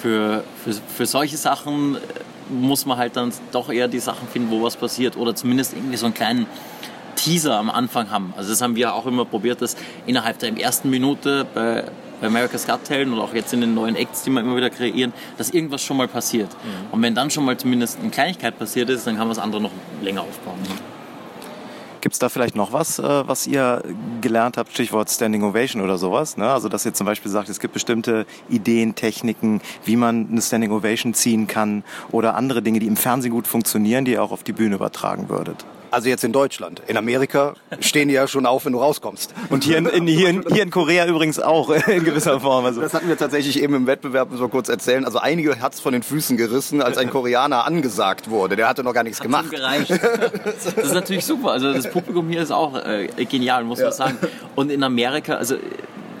für, 0.00 0.44
für, 0.64 0.72
für 0.72 1.06
solche 1.06 1.36
Sachen 1.36 1.96
äh, 1.96 1.98
muss 2.48 2.86
man 2.86 2.98
halt 2.98 3.16
dann 3.16 3.32
doch 3.52 3.70
eher 3.70 3.88
die 3.88 4.00
Sachen 4.00 4.26
finden, 4.28 4.50
wo 4.50 4.62
was 4.62 4.76
passiert 4.76 5.16
oder 5.16 5.34
zumindest 5.34 5.74
irgendwie 5.74 5.96
so 5.96 6.06
einen 6.06 6.14
kleinen 6.14 6.46
Teaser 7.16 7.58
am 7.58 7.70
Anfang 7.70 8.10
haben. 8.10 8.32
Also 8.36 8.50
das 8.50 8.62
haben 8.62 8.76
wir 8.76 8.94
auch 8.94 9.06
immer 9.06 9.24
probiert, 9.24 9.60
dass 9.60 9.76
innerhalb 10.06 10.38
der 10.38 10.56
ersten 10.58 10.88
Minute 10.90 11.46
bei, 11.54 11.84
bei 12.20 12.26
America's 12.26 12.66
Got 12.66 12.84
Talent 12.84 13.12
oder 13.12 13.22
auch 13.22 13.34
jetzt 13.34 13.52
in 13.52 13.60
den 13.60 13.74
neuen 13.74 13.94
Acts, 13.94 14.22
die 14.22 14.30
wir 14.30 14.40
immer 14.40 14.56
wieder 14.56 14.70
kreieren, 14.70 15.12
dass 15.36 15.50
irgendwas 15.50 15.82
schon 15.82 15.96
mal 15.98 16.08
passiert. 16.08 16.48
Und 16.92 17.02
wenn 17.02 17.14
dann 17.14 17.30
schon 17.30 17.44
mal 17.44 17.56
zumindest 17.56 18.00
eine 18.00 18.10
Kleinigkeit 18.10 18.58
passiert 18.58 18.88
ist, 18.88 19.06
dann 19.06 19.16
kann 19.16 19.28
man 19.28 19.36
das 19.36 19.42
andere 19.42 19.60
noch 19.60 19.72
länger 20.02 20.22
aufbauen. 20.22 20.58
Gibt 22.00 22.14
es 22.14 22.18
da 22.18 22.28
vielleicht 22.28 22.56
noch 22.56 22.72
was, 22.72 22.98
äh, 22.98 23.28
was 23.28 23.46
ihr 23.46 23.82
gelernt 24.20 24.56
habt, 24.56 24.72
Stichwort 24.72 25.10
Standing 25.10 25.42
Ovation 25.42 25.82
oder 25.82 25.98
sowas? 25.98 26.36
Ne? 26.36 26.50
Also 26.50 26.68
dass 26.68 26.86
ihr 26.86 26.94
zum 26.94 27.06
Beispiel 27.06 27.30
sagt, 27.30 27.48
es 27.48 27.60
gibt 27.60 27.74
bestimmte 27.74 28.26
Ideen, 28.48 28.94
Techniken, 28.94 29.60
wie 29.84 29.96
man 29.96 30.28
eine 30.30 30.40
Standing 30.40 30.72
Ovation 30.72 31.14
ziehen 31.14 31.46
kann 31.46 31.84
oder 32.10 32.34
andere 32.36 32.62
Dinge, 32.62 32.78
die 32.78 32.86
im 32.86 32.96
Fernsehen 32.96 33.32
gut 33.32 33.46
funktionieren, 33.46 34.04
die 34.04 34.12
ihr 34.12 34.22
auch 34.22 34.32
auf 34.32 34.42
die 34.42 34.52
Bühne 34.52 34.76
übertragen 34.76 35.28
würdet. 35.28 35.64
Also 35.90 36.08
jetzt 36.08 36.22
in 36.22 36.32
Deutschland. 36.32 36.82
In 36.86 36.96
Amerika 36.96 37.54
stehen 37.80 38.08
die 38.08 38.14
ja 38.14 38.28
schon 38.28 38.46
auf, 38.46 38.64
wenn 38.64 38.72
du 38.72 38.78
rauskommst. 38.78 39.34
Und 39.48 39.64
hier 39.64 39.78
in, 39.78 39.86
in, 39.86 40.06
hier, 40.06 40.28
in, 40.28 40.44
hier 40.48 40.62
in 40.62 40.70
Korea 40.70 41.06
übrigens 41.06 41.40
auch 41.40 41.70
in 41.88 42.04
gewisser 42.04 42.40
Form. 42.40 42.64
Also. 42.64 42.80
Das 42.80 42.94
hatten 42.94 43.08
wir 43.08 43.16
tatsächlich 43.16 43.60
eben 43.62 43.74
im 43.74 43.86
Wettbewerb, 43.86 44.30
müssen 44.30 44.42
wir 44.42 44.48
kurz 44.48 44.68
erzählen. 44.68 45.04
Also 45.04 45.18
einige 45.18 45.60
hat's 45.60 45.80
von 45.80 45.92
den 45.92 46.02
Füßen 46.02 46.36
gerissen, 46.36 46.80
als 46.80 46.98
ein 46.98 47.10
Koreaner 47.10 47.66
angesagt 47.66 48.30
wurde. 48.30 48.56
Der 48.56 48.68
hatte 48.68 48.84
noch 48.84 48.94
gar 48.94 49.02
nichts 49.02 49.18
Hat 49.18 49.26
gemacht. 49.26 49.50
gereicht. 49.50 49.90
Das 49.90 50.66
ist 50.66 50.94
natürlich 50.94 51.24
super. 51.24 51.50
Also 51.50 51.72
das 51.72 51.90
Publikum 51.90 52.28
hier 52.28 52.42
ist 52.42 52.52
auch 52.52 52.76
äh, 52.76 53.08
genial, 53.24 53.64
muss 53.64 53.80
man 53.80 53.92
sagen. 53.92 54.18
Und 54.54 54.70
in 54.70 54.82
Amerika, 54.82 55.34
also 55.34 55.56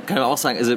kann 0.06 0.16
ich 0.16 0.22
auch 0.22 0.38
sagen, 0.38 0.58
also 0.58 0.74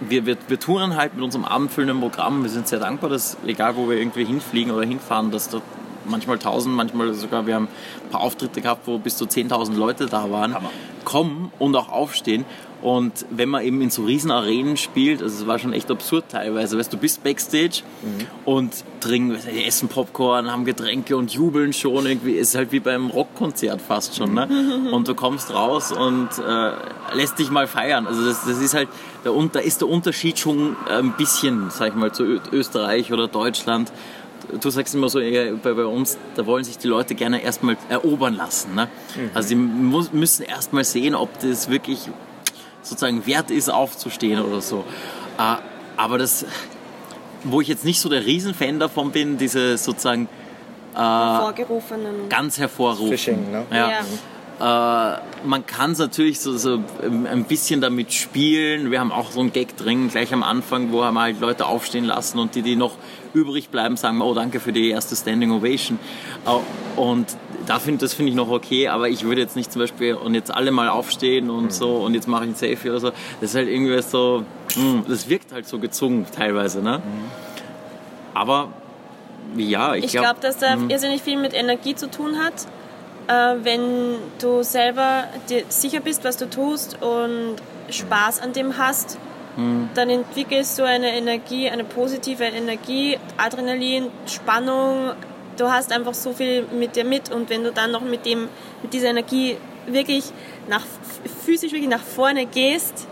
wir, 0.00 0.26
wir, 0.26 0.36
wir 0.48 0.58
touren 0.58 0.96
halt 0.96 1.14
mit 1.14 1.22
unserem 1.22 1.44
abendfüllenden 1.44 2.00
Programm. 2.00 2.42
Wir 2.42 2.50
sind 2.50 2.66
sehr 2.66 2.80
dankbar, 2.80 3.10
dass 3.10 3.36
egal 3.46 3.76
wo 3.76 3.88
wir 3.88 3.96
irgendwie 3.96 4.24
hinfliegen 4.24 4.72
oder 4.72 4.86
hinfahren, 4.86 5.30
dass 5.30 5.48
dort 5.48 5.62
manchmal 6.06 6.36
1000, 6.36 6.74
manchmal 6.74 7.12
sogar, 7.14 7.46
wir 7.46 7.54
haben 7.54 7.68
ein 8.04 8.10
paar 8.10 8.20
Auftritte 8.22 8.60
gehabt, 8.60 8.86
wo 8.86 8.98
bis 8.98 9.16
zu 9.16 9.24
10.000 9.24 9.74
Leute 9.74 10.06
da 10.06 10.30
waren, 10.30 10.54
Hammer. 10.54 10.70
kommen 11.04 11.52
und 11.58 11.74
auch 11.76 11.88
aufstehen. 11.90 12.44
Und 12.82 13.24
wenn 13.30 13.48
man 13.48 13.62
eben 13.64 13.80
in 13.80 13.88
so 13.88 14.04
riesen 14.04 14.30
Arenen 14.30 14.76
spielt, 14.76 15.22
also 15.22 15.34
es 15.42 15.46
war 15.46 15.58
schon 15.58 15.72
echt 15.72 15.90
absurd 15.90 16.24
teilweise, 16.28 16.76
weißt 16.78 16.92
du, 16.92 16.98
bist 16.98 17.24
Backstage 17.24 17.80
und 18.44 18.74
trinken, 19.00 19.38
essen 19.66 19.88
Popcorn, 19.88 20.52
haben 20.52 20.66
Getränke 20.66 21.16
und 21.16 21.32
jubeln 21.32 21.72
schon 21.72 22.04
irgendwie, 22.04 22.32
ist 22.32 22.54
halt 22.54 22.72
wie 22.72 22.80
beim 22.80 23.08
Rockkonzert 23.08 23.80
fast 23.80 24.16
schon, 24.16 24.34
ne? 24.34 24.90
Und 24.92 25.08
du 25.08 25.14
kommst 25.14 25.54
raus 25.54 25.92
und 25.92 26.28
äh, 26.46 26.72
lässt 27.16 27.38
dich 27.38 27.50
mal 27.50 27.66
feiern. 27.66 28.06
Also 28.06 28.22
das, 28.26 28.44
das 28.44 28.58
ist 28.60 28.74
halt, 28.74 28.88
Un- 29.24 29.48
da 29.50 29.60
ist 29.60 29.80
der 29.80 29.88
Unterschied 29.88 30.38
schon 30.38 30.76
ein 30.86 31.14
bisschen, 31.16 31.70
sag 31.70 31.88
ich 31.88 31.94
mal, 31.94 32.12
zu 32.12 32.24
Österreich 32.52 33.10
oder 33.14 33.28
Deutschland 33.28 33.90
du 34.60 34.70
sagst 34.70 34.94
immer 34.94 35.08
so, 35.08 35.18
bei, 35.18 35.72
bei 35.72 35.84
uns, 35.84 36.18
da 36.34 36.46
wollen 36.46 36.64
sich 36.64 36.78
die 36.78 36.88
Leute 36.88 37.14
gerne 37.14 37.42
erstmal 37.42 37.76
erobern 37.88 38.34
lassen. 38.34 38.74
Ne? 38.74 38.88
Also 39.34 39.48
sie 39.48 39.56
müssen 39.56 40.44
erstmal 40.44 40.84
sehen, 40.84 41.14
ob 41.14 41.38
das 41.40 41.68
wirklich 41.68 42.08
sozusagen 42.82 43.26
wert 43.26 43.50
ist, 43.50 43.70
aufzustehen 43.70 44.42
oder 44.42 44.60
so. 44.60 44.84
Äh, 45.38 45.56
aber 45.96 46.18
das, 46.18 46.44
wo 47.44 47.60
ich 47.60 47.68
jetzt 47.68 47.84
nicht 47.84 48.00
so 48.00 48.08
der 48.08 48.24
Riesenfan 48.26 48.78
davon 48.78 49.10
bin, 49.10 49.38
diese 49.38 49.78
sozusagen 49.78 50.28
Vorgerufenen. 50.94 52.28
ganz 52.28 52.58
hervorrufen. 52.58 53.08
Fishing, 53.08 53.50
ne? 53.50 53.64
Ja. 53.70 53.90
Ja. 53.90 54.00
Äh, 54.60 54.62
man 54.62 55.66
kann 55.66 55.92
es 55.92 55.98
natürlich 55.98 56.40
so, 56.40 56.56
so 56.56 56.80
ein 57.02 57.44
bisschen 57.44 57.80
damit 57.80 58.12
spielen. 58.12 58.90
Wir 58.90 59.00
haben 59.00 59.10
auch 59.12 59.30
so 59.32 59.40
einen 59.40 59.52
Gag 59.52 59.76
drin, 59.76 60.08
gleich 60.08 60.32
am 60.32 60.42
Anfang, 60.42 60.92
wo 60.92 61.00
wir 61.00 61.12
halt 61.14 61.40
Leute 61.40 61.66
aufstehen 61.66 62.04
lassen 62.04 62.38
und 62.38 62.54
die, 62.54 62.62
die 62.62 62.76
noch 62.76 62.92
übrig 63.34 63.68
bleiben, 63.68 63.96
sagen, 63.96 64.22
oh 64.22 64.32
danke 64.32 64.60
für 64.60 64.72
die 64.72 64.90
erste 64.90 65.16
Standing 65.16 65.50
Ovation. 65.50 65.98
Äh, 66.46 67.00
und 67.00 67.26
da 67.66 67.78
find, 67.80 68.00
das 68.02 68.14
finde 68.14 68.30
ich 68.30 68.36
noch 68.36 68.48
okay, 68.50 68.88
aber 68.88 69.08
ich 69.08 69.24
würde 69.24 69.40
jetzt 69.40 69.56
nicht 69.56 69.72
zum 69.72 69.80
Beispiel 69.80 70.14
und 70.14 70.34
jetzt 70.34 70.54
alle 70.54 70.70
mal 70.70 70.88
aufstehen 70.88 71.50
und 71.50 71.72
so 71.72 71.96
und 71.96 72.14
jetzt 72.14 72.28
mache 72.28 72.44
ich 72.44 72.50
ein 72.50 72.54
Selfie 72.54 72.90
oder 72.90 73.00
so. 73.00 73.10
Das 73.40 73.50
ist 73.50 73.56
halt 73.56 73.68
irgendwie 73.68 74.00
so, 74.02 74.44
mh, 74.76 75.04
das 75.08 75.28
wirkt 75.28 75.52
halt 75.52 75.66
so 75.66 75.78
gezwungen 75.78 76.26
teilweise. 76.34 76.80
Ne? 76.80 77.02
Aber 78.34 78.68
ja, 79.56 79.94
ich, 79.94 80.04
Ich 80.04 80.10
glaube, 80.12 80.26
glaube, 80.26 80.40
dass 80.40 80.58
da 80.58 80.76
irrsinnig 80.88 81.22
viel 81.22 81.38
mit 81.38 81.54
Energie 81.54 81.94
zu 81.94 82.10
tun 82.10 82.38
hat. 82.38 82.52
Äh, 83.26 83.56
wenn 83.62 84.16
du 84.40 84.62
selber 84.62 85.24
dir 85.48 85.64
sicher 85.68 86.00
bist, 86.00 86.24
was 86.24 86.36
du 86.36 86.48
tust 86.48 87.00
und 87.02 87.56
Spaß 87.90 88.40
an 88.40 88.52
dem 88.52 88.78
hast, 88.78 89.18
dann 89.94 90.10
entwickelst 90.10 90.78
du 90.80 90.82
eine 90.82 91.16
Energie, 91.16 91.70
eine 91.70 91.84
positive 91.84 92.42
Energie, 92.42 93.18
Adrenalin, 93.36 94.10
Spannung. 94.26 95.12
Du 95.56 95.70
hast 95.70 95.92
einfach 95.92 96.14
so 96.14 96.32
viel 96.32 96.66
mit 96.76 96.96
dir 96.96 97.04
mit 97.04 97.30
und 97.30 97.50
wenn 97.50 97.62
du 97.62 97.70
dann 97.70 97.92
noch 97.92 98.00
mit 98.00 98.26
dem, 98.26 98.48
mit 98.82 98.92
dieser 98.92 99.10
Energie 99.10 99.56
wirklich 99.86 100.24
nach 100.68 100.84
physisch 101.44 101.70
wirklich 101.70 101.90
nach 101.90 102.02
vorne 102.02 102.46
gehst, 102.46 103.06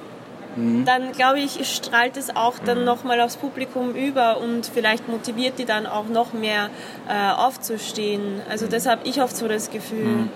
dann 0.56 1.12
glaube 1.12 1.40
ich, 1.40 1.66
strahlt 1.74 2.16
es 2.16 2.34
auch 2.34 2.58
dann 2.64 2.84
nochmal 2.84 3.20
aufs 3.20 3.36
Publikum 3.36 3.94
über 3.94 4.38
und 4.38 4.66
vielleicht 4.66 5.08
motiviert 5.08 5.58
die 5.58 5.64
dann 5.64 5.86
auch 5.86 6.06
noch 6.06 6.32
mehr 6.32 6.70
äh, 7.08 7.32
aufzustehen. 7.32 8.40
Also 8.48 8.66
das 8.66 8.86
habe 8.86 9.02
ich 9.04 9.20
oft 9.20 9.36
so 9.36 9.48
das 9.48 9.70
Gefühl. 9.70 10.28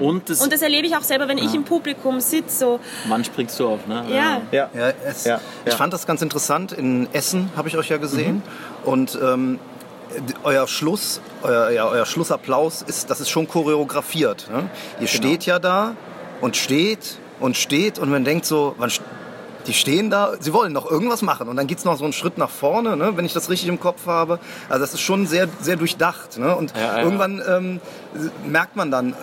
und 0.00 0.30
das, 0.30 0.40
Und 0.40 0.52
das 0.52 0.62
erlebe 0.62 0.86
ich 0.86 0.96
auch 0.96 1.02
selber, 1.02 1.28
wenn 1.28 1.38
ich 1.38 1.54
im 1.54 1.64
Publikum 1.64 2.20
sitze. 2.20 2.58
So, 2.58 2.80
wann 3.08 3.24
springst 3.24 3.58
du 3.58 3.68
auf? 3.68 3.86
Ne? 3.86 4.04
ja, 4.08 4.42
Ja. 4.52 4.70
Ja, 4.72 4.92
es, 5.04 5.24
Ja, 5.24 5.40
ich 5.64 5.72
ja. 5.72 5.76
fand 5.76 5.92
das 5.92 6.06
ganz 6.06 6.22
interessant. 6.22 6.72
In 6.72 7.08
Essen 7.12 7.50
habe 7.56 7.68
ich 7.68 7.76
euch 7.76 7.88
ja 7.88 7.96
gesehen. 7.96 8.42
Und 8.84 9.18
ähm, 9.20 9.58
euer 10.44 10.68
Schluss, 10.68 11.20
euer, 11.42 11.70
ja, 11.70 11.88
euer 11.88 12.06
Schlussapplaus 12.06 12.82
ist, 12.82 13.10
das 13.10 13.20
ist 13.20 13.30
schon 13.30 13.48
choreografiert. 13.48 14.48
Ne? 14.52 14.68
Ihr 15.00 15.06
steht 15.08 15.46
ja 15.46 15.58
da 15.58 15.96
und 16.40 16.56
steht 16.56 17.18
und 17.40 17.56
steht 17.56 17.98
und 17.98 18.10
man 18.10 18.24
denkt 18.24 18.46
so, 18.46 18.74
wann, 18.78 18.90
die 19.66 19.72
stehen 19.74 20.10
da, 20.10 20.32
sie 20.40 20.52
wollen 20.52 20.72
noch 20.72 20.90
irgendwas 20.90 21.22
machen 21.22 21.48
und 21.48 21.56
dann 21.56 21.66
geht's 21.66 21.84
noch 21.84 21.96
so 21.96 22.04
einen 22.04 22.12
Schritt 22.12 22.36
nach 22.38 22.50
vorne, 22.50 22.96
ne, 22.96 23.12
wenn 23.16 23.24
ich 23.24 23.32
das 23.32 23.48
richtig 23.50 23.68
im 23.68 23.78
Kopf 23.80 24.06
habe. 24.06 24.38
Also 24.68 24.80
das 24.80 24.94
ist 24.94 25.00
schon 25.00 25.26
sehr, 25.26 25.48
sehr 25.60 25.76
durchdacht. 25.76 26.38
Ne? 26.38 26.54
Und 26.56 26.72
Ja, 26.76 26.98
ja. 26.98 27.02
irgendwann 27.02 27.42
ähm, 27.48 27.80
merkt 28.46 28.76
man 28.76 28.90
dann, 28.90 29.14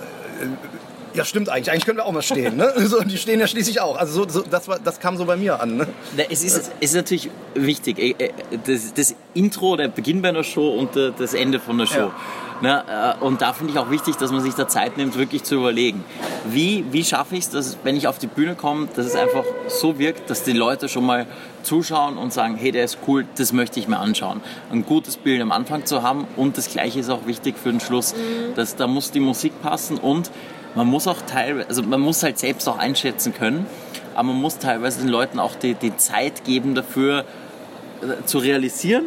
ja, 1.13 1.25
stimmt 1.25 1.50
eigentlich. 1.50 1.72
Eigentlich 1.72 1.86
können 1.86 1.98
wir 1.98 2.05
auch 2.05 2.12
mal 2.12 2.22
stehen. 2.22 2.55
Ne? 2.55 2.72
So, 2.86 3.01
die 3.03 3.17
stehen 3.17 3.39
ja 3.39 3.48
schließlich 3.48 3.81
auch. 3.81 3.98
Also 3.98 4.24
so, 4.24 4.29
so, 4.29 4.41
das, 4.50 4.67
war, 4.67 4.77
das 4.79 5.00
kam 5.00 5.17
so 5.17 5.25
bei 5.25 5.36
mir 5.38 5.60
an. 5.60 5.75
Ne? 5.77 5.88
Na, 6.15 6.24
Es 6.29 6.43
ist, 6.43 6.55
es 6.55 6.69
ist 6.79 6.93
natürlich 6.96 7.29
wichtig. 7.55 7.98
äh, 8.00 8.12
äh, 8.12 8.29
Das, 8.65 8.93
das 8.93 9.15
Intro, 9.34 9.75
der 9.75 9.88
Beginn 9.88 10.22
bei 10.22 10.29
einer 10.29 10.43
Show 10.43 10.69
und 10.69 10.96
der- 10.96 11.12
das 11.12 11.34
Ende 11.34 11.60
von 11.60 11.77
der 11.79 11.88
Show. 11.88 12.12
Na, 12.12 12.12
äh, 12.62 13.24
und 13.24 13.42
da 13.42 13.54
finde 13.54 13.74
ich 13.74 13.80
auch 13.80 13.89
wichtig, 13.89 14.18
dass 14.18 14.32
man 14.32 14.42
sich 14.42 14.54
da 14.54 14.68
Zeit 14.68 14.98
nimmt, 14.98 15.18
wirklich 15.18 15.44
zu 15.44 15.56
überlegen. 15.56 16.04
Wie, 16.46 16.84
wie 16.92 17.04
schaffe 17.04 17.36
ich 17.36 17.46
es, 17.46 17.50
dass, 17.50 17.78
wenn 17.84 17.96
ich 17.96 18.08
auf 18.08 18.20
die 18.20 18.28
Bühne 18.28 18.56
komme, 18.56 18.88
dass 18.96 19.06
es 19.06 19.16
einfach 19.16 19.44
so 19.68 19.98
wirkt, 19.98 20.30
dass 20.30 20.44
die 20.44 20.54
Leute 20.54 20.89
schon 20.89 21.06
mal 21.06 21.25
zuschauen 21.63 22.18
und 22.18 22.34
sagen, 22.34 22.56
hey, 22.56 22.72
der 22.72 22.84
ist 22.84 23.00
cool, 23.08 23.25
das 23.38 23.54
möchte 23.54 23.80
ich 23.80 23.88
mir 23.88 24.00
anschauen. 24.00 24.42
Ein 24.72 24.86
gutes 24.86 25.18
Bild 25.18 25.42
am 25.42 25.51
Anfang 25.51 25.86
zu 25.86 26.04
haben 26.04 26.28
und 26.36 26.58
das 26.58 26.70
Gleiche 26.70 27.00
ist 27.00 27.10
auch 27.10 27.25
wichtig 27.28 27.56
für 27.58 27.72
den 27.72 27.80
Schluss. 27.80 28.13
Dass, 28.56 28.75
da 28.75 28.88
muss 28.88 29.12
die 29.12 29.20
Musik 29.20 29.62
passen 29.62 29.98
und 29.98 30.32
man 30.75 30.88
muss 30.88 31.08
auch 31.08 31.22
teilweise, 31.28 31.68
also 31.68 31.84
man 31.84 32.01
muss 32.01 32.24
halt 32.24 32.38
selbst 32.38 32.68
auch 32.68 32.78
einschätzen 32.78 33.34
können, 33.34 33.66
aber 34.16 34.30
man 34.30 34.42
muss 34.42 34.60
teilweise 34.60 35.00
den 35.00 35.10
Leuten 35.10 35.39
auch 35.39 35.56
die, 35.56 35.74
die 35.74 35.96
Zeit 35.98 36.44
geben 36.44 36.75
dafür 36.75 37.25
äh, 38.01 38.25
zu 38.25 38.38
realisieren, 38.38 39.06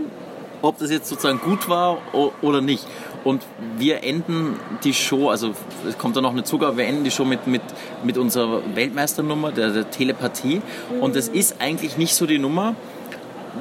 ob 0.62 0.78
das 0.78 0.90
jetzt 0.90 1.08
sozusagen 1.08 1.40
gut 1.40 1.68
war 1.68 1.98
oder 2.40 2.60
nicht. 2.60 2.86
Und 3.24 3.42
wir 3.78 4.02
enden 4.02 4.58
die 4.84 4.94
Show, 4.94 5.30
also 5.30 5.54
es 5.88 5.96
kommt 5.98 6.16
da 6.16 6.20
noch 6.20 6.32
eine 6.32 6.44
Zugabe, 6.44 6.78
wir 6.78 6.86
enden 6.86 7.04
die 7.04 7.10
Show 7.10 7.24
mit, 7.24 7.46
mit, 7.46 7.62
mit 8.02 8.18
unserer 8.18 8.62
Weltmeisternummer, 8.74 9.52
der, 9.52 9.70
der 9.70 9.90
Telepathie. 9.90 10.60
Und 11.00 11.14
das 11.14 11.28
ist 11.28 11.56
eigentlich 11.60 11.96
nicht 11.96 12.14
so 12.14 12.26
die 12.26 12.38
Nummer, 12.38 12.74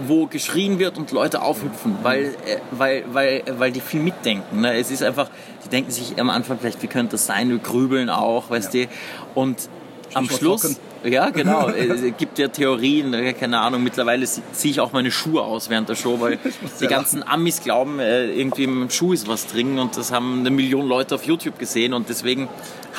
wo 0.07 0.25
geschrien 0.25 0.79
wird 0.79 0.97
und 0.97 1.11
Leute 1.11 1.41
aufhüpfen, 1.41 1.97
weil, 2.01 2.35
äh, 2.45 2.57
weil, 2.71 3.03
weil, 3.11 3.43
weil 3.57 3.71
die 3.71 3.81
viel 3.81 4.01
mitdenken. 4.01 4.61
Ne? 4.61 4.75
Es 4.75 4.89
ist 4.89 5.03
einfach, 5.03 5.29
die 5.65 5.69
denken 5.69 5.91
sich 5.91 6.19
am 6.19 6.29
Anfang 6.29 6.59
vielleicht, 6.59 6.81
wie 6.81 6.87
könnte 6.87 7.11
das 7.11 7.25
sein, 7.25 7.49
wir 7.49 7.57
grübeln 7.57 8.09
auch, 8.09 8.49
weißt 8.49 8.73
du. 8.73 8.87
Und 9.35 9.69
am 10.13 10.25
Stichwort 10.25 10.61
Schluss, 10.61 10.79
ja 11.03 11.29
genau, 11.29 11.69
es 11.69 12.01
gibt 12.17 12.37
ja 12.37 12.47
Theorien, 12.47 13.13
äh, 13.13 13.33
keine 13.33 13.59
Ahnung, 13.59 13.83
mittlerweile 13.83 14.25
ziehe 14.25 14.71
ich 14.71 14.79
auch 14.79 14.91
meine 14.91 15.11
Schuhe 15.11 15.41
aus 15.41 15.69
während 15.69 15.89
der 15.89 15.95
Show, 15.95 16.19
weil 16.19 16.37
die 16.79 16.87
ganzen 16.87 17.27
Amis 17.27 17.61
glauben, 17.61 17.99
äh, 17.99 18.31
irgendwie 18.31 18.63
im 18.63 18.89
Schuh 18.89 19.13
ist 19.13 19.27
was 19.27 19.47
drin 19.47 19.79
und 19.79 19.97
das 19.97 20.11
haben 20.11 20.39
eine 20.39 20.51
Million 20.51 20.87
Leute 20.87 21.15
auf 21.15 21.23
YouTube 21.23 21.57
gesehen 21.59 21.93
und 21.93 22.09
deswegen 22.09 22.49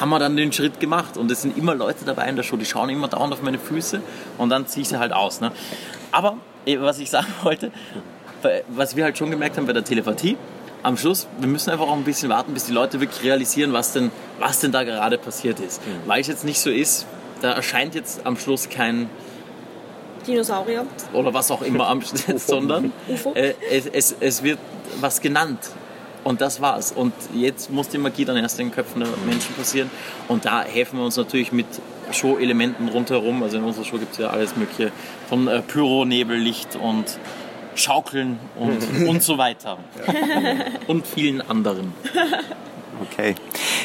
haben 0.00 0.10
wir 0.10 0.18
dann 0.18 0.36
den 0.36 0.52
Schritt 0.52 0.80
gemacht 0.80 1.16
und 1.16 1.30
es 1.30 1.42
sind 1.42 1.56
immer 1.56 1.74
Leute 1.74 2.04
dabei 2.04 2.28
in 2.28 2.36
der 2.36 2.42
Show, 2.42 2.56
die 2.56 2.64
schauen 2.64 2.88
immer 2.90 3.08
dauernd 3.08 3.32
auf 3.32 3.42
meine 3.42 3.58
Füße 3.58 4.00
und 4.38 4.50
dann 4.50 4.66
ziehe 4.66 4.82
ich 4.82 4.88
sie 4.88 4.98
halt 4.98 5.12
aus. 5.12 5.40
Ne? 5.40 5.52
Aber 6.10 6.36
äh, 6.66 6.78
was 6.80 6.98
ich 6.98 7.10
sagen 7.10 7.28
wollte, 7.42 7.70
was 8.68 8.96
wir 8.96 9.04
halt 9.04 9.16
schon 9.16 9.30
gemerkt 9.30 9.56
haben 9.56 9.66
bei 9.66 9.72
der 9.72 9.84
Telepathie, 9.84 10.36
am 10.82 10.96
Schluss, 10.96 11.28
wir 11.38 11.48
müssen 11.48 11.70
einfach 11.70 11.86
auch 11.86 11.96
ein 11.96 12.04
bisschen 12.04 12.28
warten, 12.28 12.54
bis 12.54 12.64
die 12.64 12.72
Leute 12.72 13.00
wirklich 13.00 13.22
realisieren, 13.22 13.72
was 13.72 13.92
denn, 13.92 14.10
was 14.40 14.60
denn 14.60 14.72
da 14.72 14.82
gerade 14.82 15.16
passiert 15.18 15.60
ist. 15.60 15.80
Weil 16.06 16.20
es 16.20 16.26
jetzt 16.26 16.44
nicht 16.44 16.58
so 16.58 16.70
ist, 16.70 17.06
da 17.42 17.52
erscheint 17.52 17.94
jetzt 17.94 18.24
am 18.24 18.36
Schluss 18.36 18.68
kein 18.68 19.08
Dinosaurier. 20.26 20.86
oder 21.12 21.34
was 21.34 21.50
auch 21.50 21.62
immer 21.62 21.88
am 21.88 22.00
Schluss, 22.02 22.46
sondern 22.46 22.92
äh, 23.34 23.54
es, 23.70 23.86
es, 23.86 24.16
es 24.20 24.42
wird 24.42 24.58
was 25.00 25.20
genannt. 25.20 25.58
Und 26.24 26.40
das 26.40 26.60
war's. 26.60 26.92
Und 26.92 27.12
jetzt 27.34 27.68
muss 27.70 27.88
die 27.88 27.98
Magie 27.98 28.24
dann 28.24 28.36
erst 28.36 28.60
in 28.60 28.68
den 28.68 28.72
Köpfen 28.74 29.00
der 29.00 29.08
Menschen 29.26 29.56
passieren. 29.56 29.90
Und 30.28 30.44
da 30.44 30.62
helfen 30.62 30.98
wir 30.98 31.04
uns 31.04 31.16
natürlich 31.16 31.50
mit 31.50 31.66
Show-Elementen 32.12 32.88
rundherum. 32.88 33.42
Also 33.42 33.56
in 33.56 33.64
unserer 33.64 33.84
Show 33.84 33.98
gibt 33.98 34.12
es 34.12 34.18
ja 34.18 34.28
alles 34.28 34.54
Mögliche 34.54 34.92
von 35.28 35.48
äh, 35.48 35.62
Pyro, 35.62 36.04
Nebel, 36.04 36.36
Licht 36.38 36.76
und 36.76 37.18
Schaukeln 37.74 38.38
und, 38.54 38.78
und 39.08 39.20
so 39.20 39.36
weiter. 39.36 39.78
und 40.86 41.08
vielen 41.08 41.40
anderen. 41.40 41.92
Okay. 43.00 43.34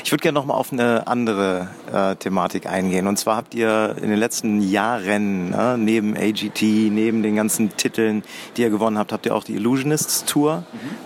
Ich 0.04 0.12
würde 0.12 0.22
gerne 0.22 0.36
noch 0.40 0.46
mal 0.46 0.54
auf 0.54 0.72
eine 0.72 1.08
andere 1.08 1.70
äh, 1.92 2.16
Thematik 2.16 2.66
eingehen. 2.68 3.08
Und 3.08 3.18
zwar 3.18 3.38
habt 3.38 3.56
ihr 3.56 3.96
in 4.02 4.10
den 4.10 4.20
letzten 4.20 4.62
Jahren 4.62 5.50
ne, 5.52 5.76
neben 5.78 6.16
AGT, 6.16 6.62
neben 6.62 7.24
den 7.24 7.36
ganzen 7.36 7.76
Titeln, 7.78 8.24
die 8.56 8.62
ihr 8.64 8.70
gewonnen 8.70 8.98
habt, 8.98 9.12
habt 9.14 9.26
ihr 9.26 9.36
auch 9.36 9.44
die 9.44 9.56
Illusionists 9.56 10.26
Tour 10.26 10.64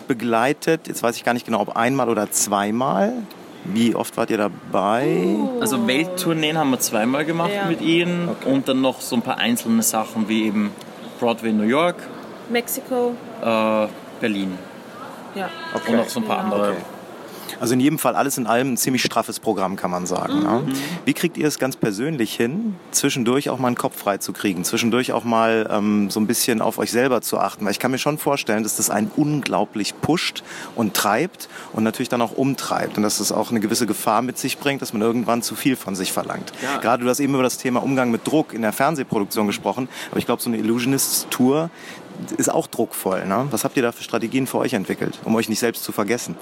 begleitet. 0.08 0.88
Jetzt 0.88 1.04
weiß 1.04 1.16
ich 1.16 1.24
gar 1.24 1.34
nicht 1.34 1.46
genau, 1.46 1.62
ob 1.62 1.76
einmal 1.76 2.10
oder 2.10 2.30
zweimal. 2.32 3.14
Wie 3.64 3.94
oft 3.96 4.18
wart 4.18 4.32
ihr 4.32 4.38
dabei? 4.38 5.38
Also 5.60 5.86
Welttourneen 5.88 6.58
haben 6.58 6.72
wir 6.72 6.80
zweimal 6.80 7.26
gemacht 7.26 7.52
Ja. 7.56 7.66
mit 7.66 7.82
ihnen 7.82 8.30
und 8.46 8.68
dann 8.68 8.82
noch 8.82 9.02
so 9.02 9.16
ein 9.16 9.22
paar 9.22 9.38
einzelne 9.38 9.84
Sachen 9.84 10.28
wie 10.28 10.46
eben 10.48 10.72
Broadway 11.20 11.52
New 11.54 11.64
York, 11.68 11.96
Mexiko. 12.50 13.16
äh, 13.44 13.88
Berlin 14.20 14.58
Ja. 15.36 15.50
und 15.76 15.96
noch 15.96 16.10
so 16.10 16.20
ein 16.22 16.26
paar 16.26 16.40
andere. 16.40 16.72
Okay. 16.72 16.82
Also 17.62 17.76
in 17.76 17.80
jedem 17.80 18.00
Fall 18.00 18.16
alles 18.16 18.40
in 18.40 18.48
allem 18.48 18.74
ein 18.74 18.78
ziemlich 18.78 19.04
straffes 19.04 19.40
Programm, 19.40 19.76
kann 19.76 19.92
man 19.92 20.08
sagen. 20.08 20.40
Mhm. 20.40 20.44
Ne? 20.44 20.64
Wie 21.06 21.14
kriegt 21.14 21.38
ihr 21.38 21.48
es 21.48 21.60
ganz 21.60 21.76
persönlich 21.76 22.34
hin, 22.34 22.76
zwischendurch 22.90 23.50
auch 23.52 23.60
mal 23.60 23.68
einen 23.68 23.78
Kopf 23.78 23.98
frei 23.98 24.18
zu 24.18 24.34
kriegen, 24.34 24.64
zwischendurch 24.64 25.14
auch 25.14 25.24
mal 25.24 25.70
ähm, 25.72 26.10
so 26.10 26.20
ein 26.20 26.26
bisschen 26.26 26.60
auf 26.60 26.80
euch 26.80 26.90
selber 26.90 27.22
zu 27.22 27.38
achten? 27.38 27.64
Weil 27.64 27.72
ich 27.72 27.80
kann 27.80 27.92
mir 27.92 28.00
schon 28.00 28.18
vorstellen, 28.18 28.64
dass 28.64 28.78
das 28.78 28.90
einen 28.90 29.12
unglaublich 29.16 29.94
pusht 30.02 30.44
und 30.76 30.96
treibt 30.96 31.50
und 31.72 31.84
natürlich 31.84 32.10
dann 32.10 32.24
auch 32.24 32.32
umtreibt 32.32 32.98
und 32.98 33.04
dass 33.04 33.20
das 33.20 33.32
auch 33.32 33.52
eine 33.52 33.60
gewisse 33.60 33.86
Gefahr 33.86 34.24
mit 34.24 34.40
sich 34.40 34.58
bringt, 34.58 34.82
dass 34.82 34.92
man 34.92 35.04
irgendwann 35.04 35.44
zu 35.44 35.56
viel 35.56 35.76
von 35.76 35.96
sich 35.96 36.12
verlangt. 36.12 36.52
Ja. 36.64 36.80
Gerade 36.80 37.04
du 37.04 37.10
hast 37.10 37.20
eben 37.20 37.36
über 37.36 37.44
das 37.44 37.60
Thema 37.60 37.84
Umgang 37.84 38.10
mit 38.10 38.26
Druck 38.26 38.54
in 38.54 38.64
der 38.64 38.74
Fernsehproduktion 38.74 39.46
gesprochen, 39.46 39.88
aber 40.10 40.18
ich 40.18 40.26
glaube, 40.26 40.42
so 40.42 40.50
eine 40.50 40.58
Illusionist-Tour 40.58 41.70
ist 42.38 42.50
auch 42.50 42.66
druckvoll. 42.66 43.26
Ne? 43.28 43.48
Was 43.52 43.64
habt 43.64 43.78
ihr 43.78 43.84
da 43.84 43.92
für 43.92 44.04
Strategien 44.04 44.48
für 44.48 44.58
euch 44.58 44.74
entwickelt, 44.74 45.20
um 45.24 45.36
euch 45.36 45.48
nicht 45.48 45.60
selbst 45.60 45.84
zu 45.84 45.92
vergessen? 45.92 46.36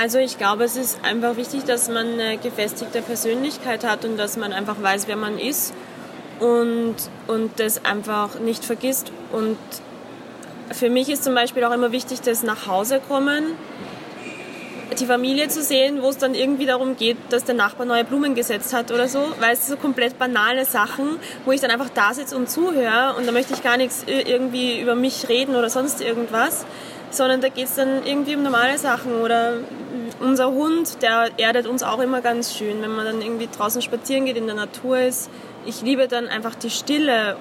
Also 0.00 0.20
ich 0.20 0.38
glaube, 0.38 0.62
es 0.62 0.76
ist 0.76 1.00
einfach 1.02 1.36
wichtig, 1.36 1.64
dass 1.64 1.88
man 1.88 2.20
eine 2.20 2.38
gefestigte 2.38 3.02
Persönlichkeit 3.02 3.82
hat 3.82 4.04
und 4.04 4.16
dass 4.16 4.36
man 4.36 4.52
einfach 4.52 4.80
weiß, 4.80 5.08
wer 5.08 5.16
man 5.16 5.40
ist 5.40 5.74
und, 6.38 6.94
und 7.26 7.58
das 7.58 7.84
einfach 7.84 8.38
nicht 8.38 8.64
vergisst. 8.64 9.10
Und 9.32 9.58
für 10.70 10.88
mich 10.88 11.08
ist 11.08 11.24
zum 11.24 11.34
Beispiel 11.34 11.64
auch 11.64 11.72
immer 11.72 11.90
wichtig, 11.90 12.20
dass 12.20 12.44
nach 12.44 12.68
Hause 12.68 13.00
kommen, 13.08 13.56
die 15.00 15.06
Familie 15.06 15.48
zu 15.48 15.62
sehen, 15.62 16.00
wo 16.00 16.10
es 16.10 16.18
dann 16.18 16.34
irgendwie 16.34 16.66
darum 16.66 16.96
geht, 16.96 17.16
dass 17.30 17.42
der 17.42 17.56
Nachbar 17.56 17.84
neue 17.84 18.04
Blumen 18.04 18.36
gesetzt 18.36 18.72
hat 18.72 18.92
oder 18.92 19.08
so, 19.08 19.32
weil 19.40 19.54
es 19.54 19.66
so 19.66 19.76
komplett 19.76 20.16
banale 20.16 20.64
Sachen, 20.64 21.18
wo 21.44 21.50
ich 21.50 21.60
dann 21.60 21.72
einfach 21.72 21.90
da 21.92 22.14
sitze 22.14 22.36
und 22.36 22.48
zuhöre 22.48 23.14
und 23.16 23.26
da 23.26 23.32
möchte 23.32 23.52
ich 23.54 23.64
gar 23.64 23.76
nichts 23.76 24.04
irgendwie 24.06 24.80
über 24.80 24.94
mich 24.94 25.28
reden 25.28 25.56
oder 25.56 25.70
sonst 25.70 26.00
irgendwas, 26.00 26.64
sondern 27.10 27.40
da 27.40 27.48
geht 27.48 27.66
es 27.66 27.74
dann 27.74 28.04
irgendwie 28.04 28.36
um 28.36 28.42
normale 28.42 28.78
Sachen 28.78 29.20
oder 29.20 29.54
unser 30.20 30.50
Hund, 30.50 31.02
der 31.02 31.30
erdet 31.36 31.66
uns 31.66 31.82
auch 31.82 32.00
immer 32.00 32.20
ganz 32.20 32.56
schön, 32.56 32.82
wenn 32.82 32.94
man 32.94 33.04
dann 33.04 33.22
irgendwie 33.22 33.48
draußen 33.48 33.82
spazieren 33.82 34.24
geht, 34.24 34.36
in 34.36 34.46
der 34.46 34.56
Natur 34.56 34.98
ist. 34.98 35.30
Ich 35.66 35.82
liebe 35.82 36.08
dann 36.08 36.28
einfach 36.28 36.54
die 36.54 36.70
Stille 36.70 37.36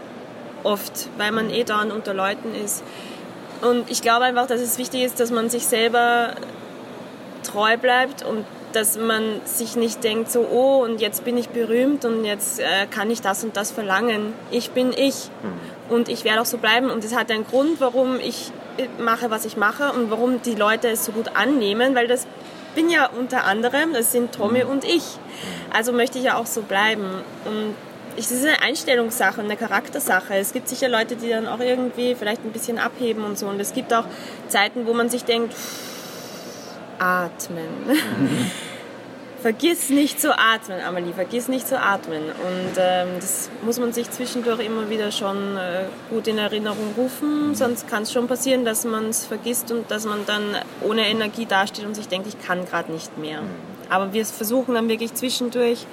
oft, 0.63 1.09
weil 1.17 1.31
man 1.31 1.49
eh 1.49 1.63
da 1.63 1.81
unter 1.81 2.13
Leuten 2.13 2.53
ist. 2.55 2.83
Und 3.61 3.89
ich 3.89 4.01
glaube 4.01 4.25
einfach, 4.25 4.47
dass 4.47 4.61
es 4.61 4.77
wichtig 4.77 5.03
ist, 5.03 5.19
dass 5.19 5.31
man 5.31 5.49
sich 5.49 5.65
selber 5.65 6.35
treu 7.43 7.77
bleibt 7.77 8.23
und 8.23 8.45
dass 8.73 8.97
man 8.97 9.41
sich 9.45 9.75
nicht 9.75 10.03
denkt, 10.03 10.29
so, 10.29 10.41
oh, 10.41 10.83
und 10.83 11.01
jetzt 11.01 11.23
bin 11.23 11.37
ich 11.37 11.49
berühmt 11.49 12.05
und 12.05 12.25
jetzt 12.25 12.59
äh, 12.59 12.85
kann 12.89 13.09
ich 13.09 13.21
das 13.21 13.43
und 13.43 13.57
das 13.57 13.71
verlangen. 13.71 14.33
Ich 14.51 14.71
bin 14.71 14.91
ich 14.91 15.29
mhm. 15.41 15.93
und 15.95 16.09
ich 16.09 16.23
werde 16.25 16.41
auch 16.41 16.45
so 16.45 16.57
bleiben. 16.57 16.89
Und 16.89 17.03
es 17.03 17.15
hat 17.15 17.31
einen 17.31 17.47
Grund, 17.47 17.79
warum 17.79 18.19
ich 18.19 18.51
äh, 18.77 18.87
mache, 19.01 19.31
was 19.31 19.45
ich 19.45 19.57
mache 19.57 19.93
und 19.93 20.11
warum 20.11 20.41
die 20.41 20.55
Leute 20.55 20.89
es 20.89 21.05
so 21.05 21.11
gut 21.11 21.35
annehmen, 21.35 21.95
weil 21.95 22.07
das 22.07 22.27
bin 22.77 22.91
ja 22.91 23.07
unter 23.07 23.45
anderem, 23.45 23.91
das 23.93 24.11
sind 24.11 24.33
Tommy 24.33 24.63
und 24.63 24.83
ich. 24.83 25.01
Also 25.73 25.93
möchte 25.93 26.19
ich 26.19 26.25
ja 26.25 26.37
auch 26.37 26.45
so 26.45 26.61
bleiben. 26.61 27.05
Und 27.43 27.73
es 28.15 28.29
ist 28.29 28.45
eine 28.45 28.61
Einstellungssache, 28.61 29.41
eine 29.41 29.57
Charaktersache. 29.57 30.35
Es 30.35 30.53
gibt 30.53 30.69
sicher 30.69 30.87
Leute, 30.87 31.15
die 31.15 31.27
dann 31.27 31.47
auch 31.47 31.59
irgendwie 31.59 32.13
vielleicht 32.13 32.45
ein 32.45 32.51
bisschen 32.51 32.77
abheben 32.77 33.25
und 33.25 33.35
so. 33.35 33.47
Und 33.47 33.59
es 33.59 33.73
gibt 33.73 33.91
auch 33.95 34.05
Zeiten, 34.47 34.85
wo 34.85 34.93
man 34.93 35.09
sich 35.09 35.25
denkt, 35.25 35.55
atmen. 36.99 37.65
Mhm. 37.87 38.51
vergiss 39.47 39.89
nicht 39.89 40.19
zu 40.19 40.37
atmen, 40.37 40.81
Amelie, 40.81 41.13
vergiss 41.13 41.47
nicht 41.47 41.65
zu 41.65 41.79
atmen. 41.79 42.21
Und 42.21 42.73
ähm, 42.77 43.07
das 43.15 43.49
muss 43.63 43.79
man 43.79 43.93
sich 43.93 44.11
zwischendurch 44.11 44.59
immer 44.59 44.89
wieder 44.89 45.09
schon 45.09 45.55
äh, 45.55 45.85
gut 46.09 46.27
in 46.27 46.37
Erinnerung 46.37 46.93
rufen, 46.97 47.55
sonst 47.55 47.87
kann 47.87 48.03
es 48.03 48.11
schon 48.11 48.27
passieren, 48.27 48.65
dass 48.65 48.83
man 48.83 49.05
es 49.05 49.25
vergisst 49.25 49.71
und 49.71 49.89
dass 49.89 50.03
man 50.05 50.25
dann 50.25 50.43
ohne 50.81 51.07
Energie 51.07 51.45
dasteht 51.45 51.85
und 51.85 51.95
sich 51.95 52.09
denkt, 52.09 52.27
ich 52.27 52.45
kann 52.45 52.65
gerade 52.65 52.91
nicht 52.91 53.17
mehr. 53.17 53.39
Aber 53.89 54.11
wir 54.11 54.25
versuchen 54.25 54.75
dann 54.75 54.89
wirklich 54.89 55.13
zwischendurch 55.13 55.85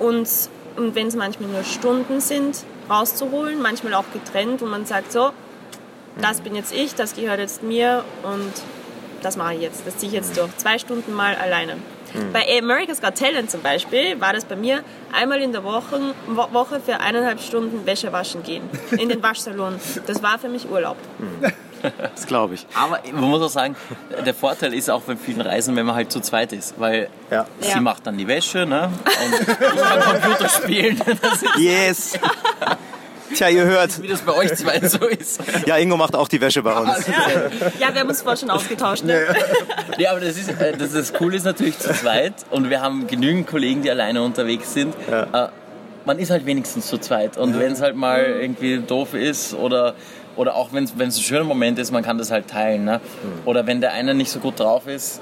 uns, 0.00 0.50
und 0.76 0.96
wenn 0.96 1.06
es 1.06 1.14
manchmal 1.14 1.48
nur 1.48 1.62
Stunden 1.62 2.20
sind, 2.20 2.64
rauszuholen, 2.90 3.62
manchmal 3.62 3.94
auch 3.94 4.10
getrennt, 4.12 4.60
wo 4.62 4.66
man 4.66 4.84
sagt, 4.84 5.12
so, 5.12 5.30
das 6.20 6.40
bin 6.40 6.56
jetzt 6.56 6.72
ich, 6.72 6.96
das 6.96 7.14
gehört 7.14 7.38
jetzt 7.38 7.62
mir 7.62 8.04
und 8.24 8.52
das 9.22 9.36
mache 9.36 9.54
ich 9.54 9.60
jetzt, 9.60 9.86
das 9.86 9.96
ziehe 9.98 10.10
ich 10.10 10.16
jetzt 10.16 10.36
durch. 10.36 10.56
Zwei 10.56 10.80
Stunden 10.80 11.14
mal 11.14 11.36
alleine. 11.36 11.76
Mhm. 12.14 12.32
Bei 12.32 12.46
America's 12.58 13.00
Got 13.00 13.16
Talent 13.16 13.50
zum 13.50 13.62
Beispiel 13.62 14.20
war 14.20 14.32
das 14.32 14.44
bei 14.44 14.56
mir 14.56 14.82
einmal 15.12 15.40
in 15.40 15.52
der 15.52 15.64
Woche, 15.64 16.14
Woche 16.26 16.80
für 16.80 17.00
eineinhalb 17.00 17.40
Stunden 17.40 17.86
Wäsche 17.86 18.12
waschen 18.12 18.42
gehen. 18.42 18.62
In 18.92 19.08
den 19.08 19.22
Waschsalon. 19.22 19.78
Das 20.06 20.22
war 20.22 20.38
für 20.38 20.48
mich 20.48 20.68
Urlaub. 20.68 20.96
Mhm. 21.18 21.52
Das 22.14 22.26
glaube 22.28 22.54
ich. 22.54 22.64
Aber 22.74 23.00
man 23.12 23.24
muss 23.24 23.42
auch 23.42 23.48
sagen, 23.48 23.74
der 24.24 24.34
Vorteil 24.34 24.72
ist 24.72 24.88
auch 24.88 25.02
bei 25.02 25.16
vielen 25.16 25.40
Reisen, 25.40 25.74
wenn 25.74 25.84
man 25.84 25.96
halt 25.96 26.12
zu 26.12 26.20
zweit 26.20 26.52
ist, 26.52 26.78
weil 26.78 27.08
ja. 27.28 27.44
sie 27.60 27.70
ja. 27.70 27.80
macht 27.80 28.06
dann 28.06 28.16
die 28.16 28.28
Wäsche, 28.28 28.66
ne? 28.66 28.88
Und 29.04 29.40
ich 29.40 29.82
kann 29.82 30.00
Computer 30.00 30.48
spielen. 30.48 31.00
yes. 31.58 32.12
Tja, 33.34 33.48
ihr 33.48 33.64
hört. 33.64 34.02
Wie 34.02 34.08
das 34.08 34.20
bei 34.20 34.34
euch 34.34 34.54
zwei 34.54 34.80
so 34.86 35.06
ist. 35.06 35.40
Ja, 35.66 35.76
Ingo 35.76 35.96
macht 35.96 36.14
auch 36.14 36.28
die 36.28 36.40
Wäsche 36.40 36.62
bei 36.62 36.76
uns. 36.76 37.06
Ja, 37.06 37.68
ja 37.78 37.94
wir 37.94 38.00
haben 38.00 38.08
uns 38.08 38.22
vorher 38.22 38.36
schon 38.36 38.50
ausgetauscht. 38.50 39.04
Ne? 39.04 39.26
Ja, 39.98 40.12
aber 40.12 40.20
das 40.20 40.36
ist, 40.36 40.48
äh, 40.48 40.76
das, 40.76 40.92
das 40.92 41.12
Coole 41.12 41.36
ist 41.36 41.44
natürlich 41.44 41.78
zu 41.78 41.92
zweit 41.92 42.34
und 42.50 42.70
wir 42.70 42.80
haben 42.80 43.06
genügend 43.06 43.46
Kollegen, 43.46 43.82
die 43.82 43.90
alleine 43.90 44.22
unterwegs 44.22 44.72
sind. 44.74 44.94
Ja. 45.10 45.46
Äh, 45.46 45.48
man 46.04 46.18
ist 46.18 46.30
halt 46.30 46.46
wenigstens 46.46 46.88
zu 46.88 46.98
zweit 46.98 47.36
und 47.36 47.54
ja. 47.54 47.60
wenn 47.60 47.72
es 47.72 47.80
halt 47.80 47.96
mal 47.96 48.22
irgendwie 48.24 48.78
doof 48.78 49.14
ist 49.14 49.54
oder 49.54 49.94
oder 50.34 50.56
auch 50.56 50.72
wenn 50.72 50.84
es 50.84 50.92
ein 50.98 51.12
schöner 51.12 51.44
Moment 51.44 51.78
ist, 51.78 51.90
man 51.90 52.02
kann 52.02 52.18
das 52.18 52.30
halt 52.30 52.48
teilen. 52.48 52.84
Ne? 52.84 53.00
Mhm. 53.00 53.46
Oder 53.46 53.66
wenn 53.66 53.80
der 53.80 53.92
eine 53.92 54.14
nicht 54.14 54.30
so 54.30 54.40
gut 54.40 54.58
drauf 54.58 54.86
ist, 54.86 55.20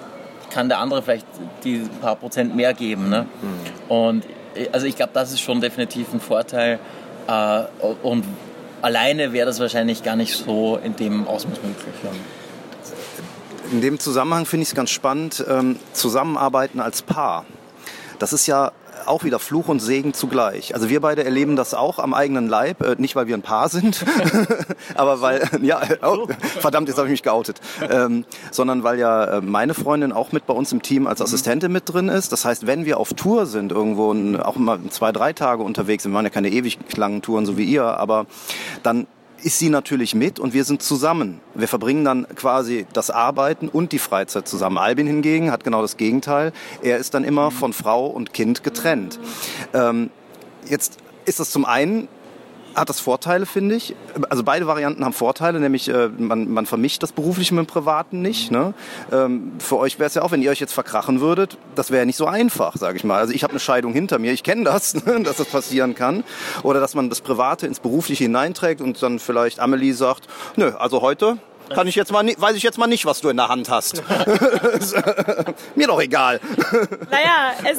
kann 0.50 0.68
der 0.68 0.78
andere 0.78 1.02
vielleicht 1.02 1.26
die 1.64 1.82
paar 2.00 2.16
Prozent 2.16 2.54
mehr 2.54 2.74
geben. 2.74 3.08
Ne? 3.08 3.26
Mhm. 3.42 3.92
Und 3.92 4.24
äh, 4.54 4.68
also 4.72 4.86
ich 4.86 4.96
glaube, 4.96 5.12
das 5.14 5.32
ist 5.32 5.40
schon 5.40 5.60
definitiv 5.60 6.12
ein 6.12 6.20
Vorteil, 6.20 6.78
äh, 7.26 7.62
und 8.02 8.24
alleine 8.83 9.33
wäre 9.33 9.46
das 9.46 9.61
wahrscheinlich 9.61 10.02
gar 10.02 10.16
nicht 10.16 10.37
so 10.37 10.78
in 10.83 10.96
dem 10.96 11.26
Ausmaß 11.26 11.59
möglich. 11.62 11.94
In 13.72 13.80
dem 13.80 13.98
Zusammenhang 13.98 14.46
finde 14.46 14.62
ich 14.62 14.70
es 14.70 14.74
ganz 14.74 14.90
spannend, 14.90 15.44
ähm, 15.48 15.76
zusammenarbeiten 15.92 16.80
als 16.80 17.02
Paar. 17.02 17.44
Das 18.18 18.33
ist 18.33 18.46
ja 18.46 18.72
auch 19.06 19.24
wieder 19.24 19.38
Fluch 19.38 19.68
und 19.68 19.80
Segen 19.80 20.14
zugleich. 20.14 20.74
Also 20.74 20.88
wir 20.88 21.00
beide 21.00 21.24
erleben 21.24 21.56
das 21.56 21.74
auch 21.74 21.98
am 21.98 22.14
eigenen 22.14 22.48
Leib, 22.48 22.82
äh, 22.82 22.96
nicht 22.98 23.16
weil 23.16 23.26
wir 23.26 23.36
ein 23.36 23.42
Paar 23.42 23.68
sind, 23.68 24.04
aber 24.94 25.20
weil, 25.20 25.42
ja, 25.62 25.80
oh, 26.02 26.26
verdammt, 26.40 26.88
jetzt 26.88 26.98
habe 26.98 27.08
ich 27.08 27.12
mich 27.12 27.22
geoutet, 27.22 27.60
ähm, 27.88 28.24
sondern 28.50 28.82
weil 28.82 28.98
ja 28.98 29.24
äh, 29.24 29.40
meine 29.40 29.74
Freundin 29.74 30.12
auch 30.12 30.32
mit 30.32 30.46
bei 30.46 30.54
uns 30.54 30.72
im 30.72 30.82
Team 30.82 31.06
als 31.06 31.20
Assistentin 31.20 31.72
mit 31.72 31.92
drin 31.92 32.08
ist. 32.08 32.32
Das 32.32 32.44
heißt, 32.44 32.66
wenn 32.66 32.84
wir 32.84 32.98
auf 32.98 33.14
Tour 33.14 33.46
sind, 33.46 33.72
irgendwo 33.72 34.10
auch 34.42 34.56
mal 34.56 34.78
zwei, 34.90 35.12
drei 35.12 35.32
Tage 35.32 35.62
unterwegs 35.62 36.02
sind, 36.02 36.12
wir 36.12 36.14
machen 36.14 36.26
ja 36.26 36.30
keine 36.30 36.50
ewig 36.50 36.78
langen 36.96 37.22
Touren 37.22 37.46
so 37.46 37.56
wie 37.56 37.64
ihr, 37.64 37.84
aber 37.84 38.26
dann 38.82 39.06
ist 39.42 39.59
sie 39.59 39.68
natürlich 39.68 40.14
mit 40.14 40.38
und 40.38 40.55
wir 40.55 40.64
sind 40.64 40.83
zusammen. 40.83 41.40
Wir 41.55 41.68
verbringen 41.68 42.05
dann 42.05 42.26
quasi 42.35 42.87
das 42.92 43.11
Arbeiten 43.11 43.68
und 43.68 43.92
die 43.92 43.98
Freizeit 43.98 44.48
zusammen. 44.48 44.79
Albin 44.79 45.07
hingegen 45.07 45.50
hat 45.50 45.64
genau 45.64 45.83
das 45.83 45.96
Gegenteil. 45.96 46.53
Er 46.83 46.98
ist 46.98 47.14
dann 47.14 47.24
immer 47.24 47.50
von 47.50 47.72
Frau 47.72 48.07
und 48.07 48.33
Kind 48.33 48.62
getrennt. 48.62 49.18
Ähm, 49.72 50.11
jetzt 50.68 50.98
ist 51.24 51.40
das 51.40 51.50
zum 51.50 51.64
einen 51.64 52.09
hat 52.80 52.88
das 52.88 52.98
Vorteile, 52.98 53.46
finde 53.46 53.76
ich. 53.76 53.94
Also 54.28 54.42
beide 54.42 54.66
Varianten 54.66 55.04
haben 55.04 55.12
Vorteile, 55.12 55.60
nämlich 55.60 55.88
äh, 55.88 56.08
man, 56.08 56.50
man 56.50 56.66
vermischt 56.66 57.02
das 57.02 57.12
Berufliche 57.12 57.54
mit 57.54 57.66
dem 57.66 57.70
Privaten 57.70 58.22
nicht. 58.22 58.50
Ne? 58.50 58.74
Ähm, 59.12 59.52
für 59.58 59.76
euch 59.76 59.98
wäre 59.98 60.08
es 60.08 60.14
ja 60.14 60.22
auch, 60.22 60.32
wenn 60.32 60.42
ihr 60.42 60.50
euch 60.50 60.60
jetzt 60.60 60.72
verkrachen 60.72 61.20
würdet, 61.20 61.58
das 61.74 61.90
wäre 61.90 62.00
ja 62.00 62.06
nicht 62.06 62.16
so 62.16 62.26
einfach, 62.26 62.76
sage 62.76 62.96
ich 62.96 63.04
mal. 63.04 63.18
Also 63.18 63.32
ich 63.32 63.42
habe 63.44 63.52
eine 63.52 63.60
Scheidung 63.60 63.92
hinter 63.92 64.18
mir, 64.18 64.32
ich 64.32 64.42
kenne 64.42 64.64
das, 64.64 64.94
ne, 65.06 65.22
dass 65.22 65.36
das 65.36 65.46
passieren 65.46 65.94
kann. 65.94 66.24
Oder 66.62 66.80
dass 66.80 66.94
man 66.94 67.10
das 67.10 67.20
Private 67.20 67.66
ins 67.66 67.80
Berufliche 67.80 68.24
hineinträgt 68.24 68.80
und 68.80 69.00
dann 69.02 69.18
vielleicht 69.18 69.60
Amelie 69.60 69.92
sagt, 69.92 70.26
nö, 70.56 70.72
also 70.78 71.02
heute 71.02 71.38
kann 71.68 71.86
ich 71.86 71.94
jetzt 71.94 72.10
mal 72.10 72.26
weiß 72.26 72.56
ich 72.56 72.64
jetzt 72.64 72.78
mal 72.78 72.88
nicht, 72.88 73.06
was 73.06 73.20
du 73.20 73.28
in 73.28 73.36
der 73.36 73.48
Hand 73.48 73.70
hast. 73.70 74.02
Mir 75.76 75.86
doch 75.86 76.00
egal. 76.00 76.40
Naja, 77.10 77.52
es 77.64 77.78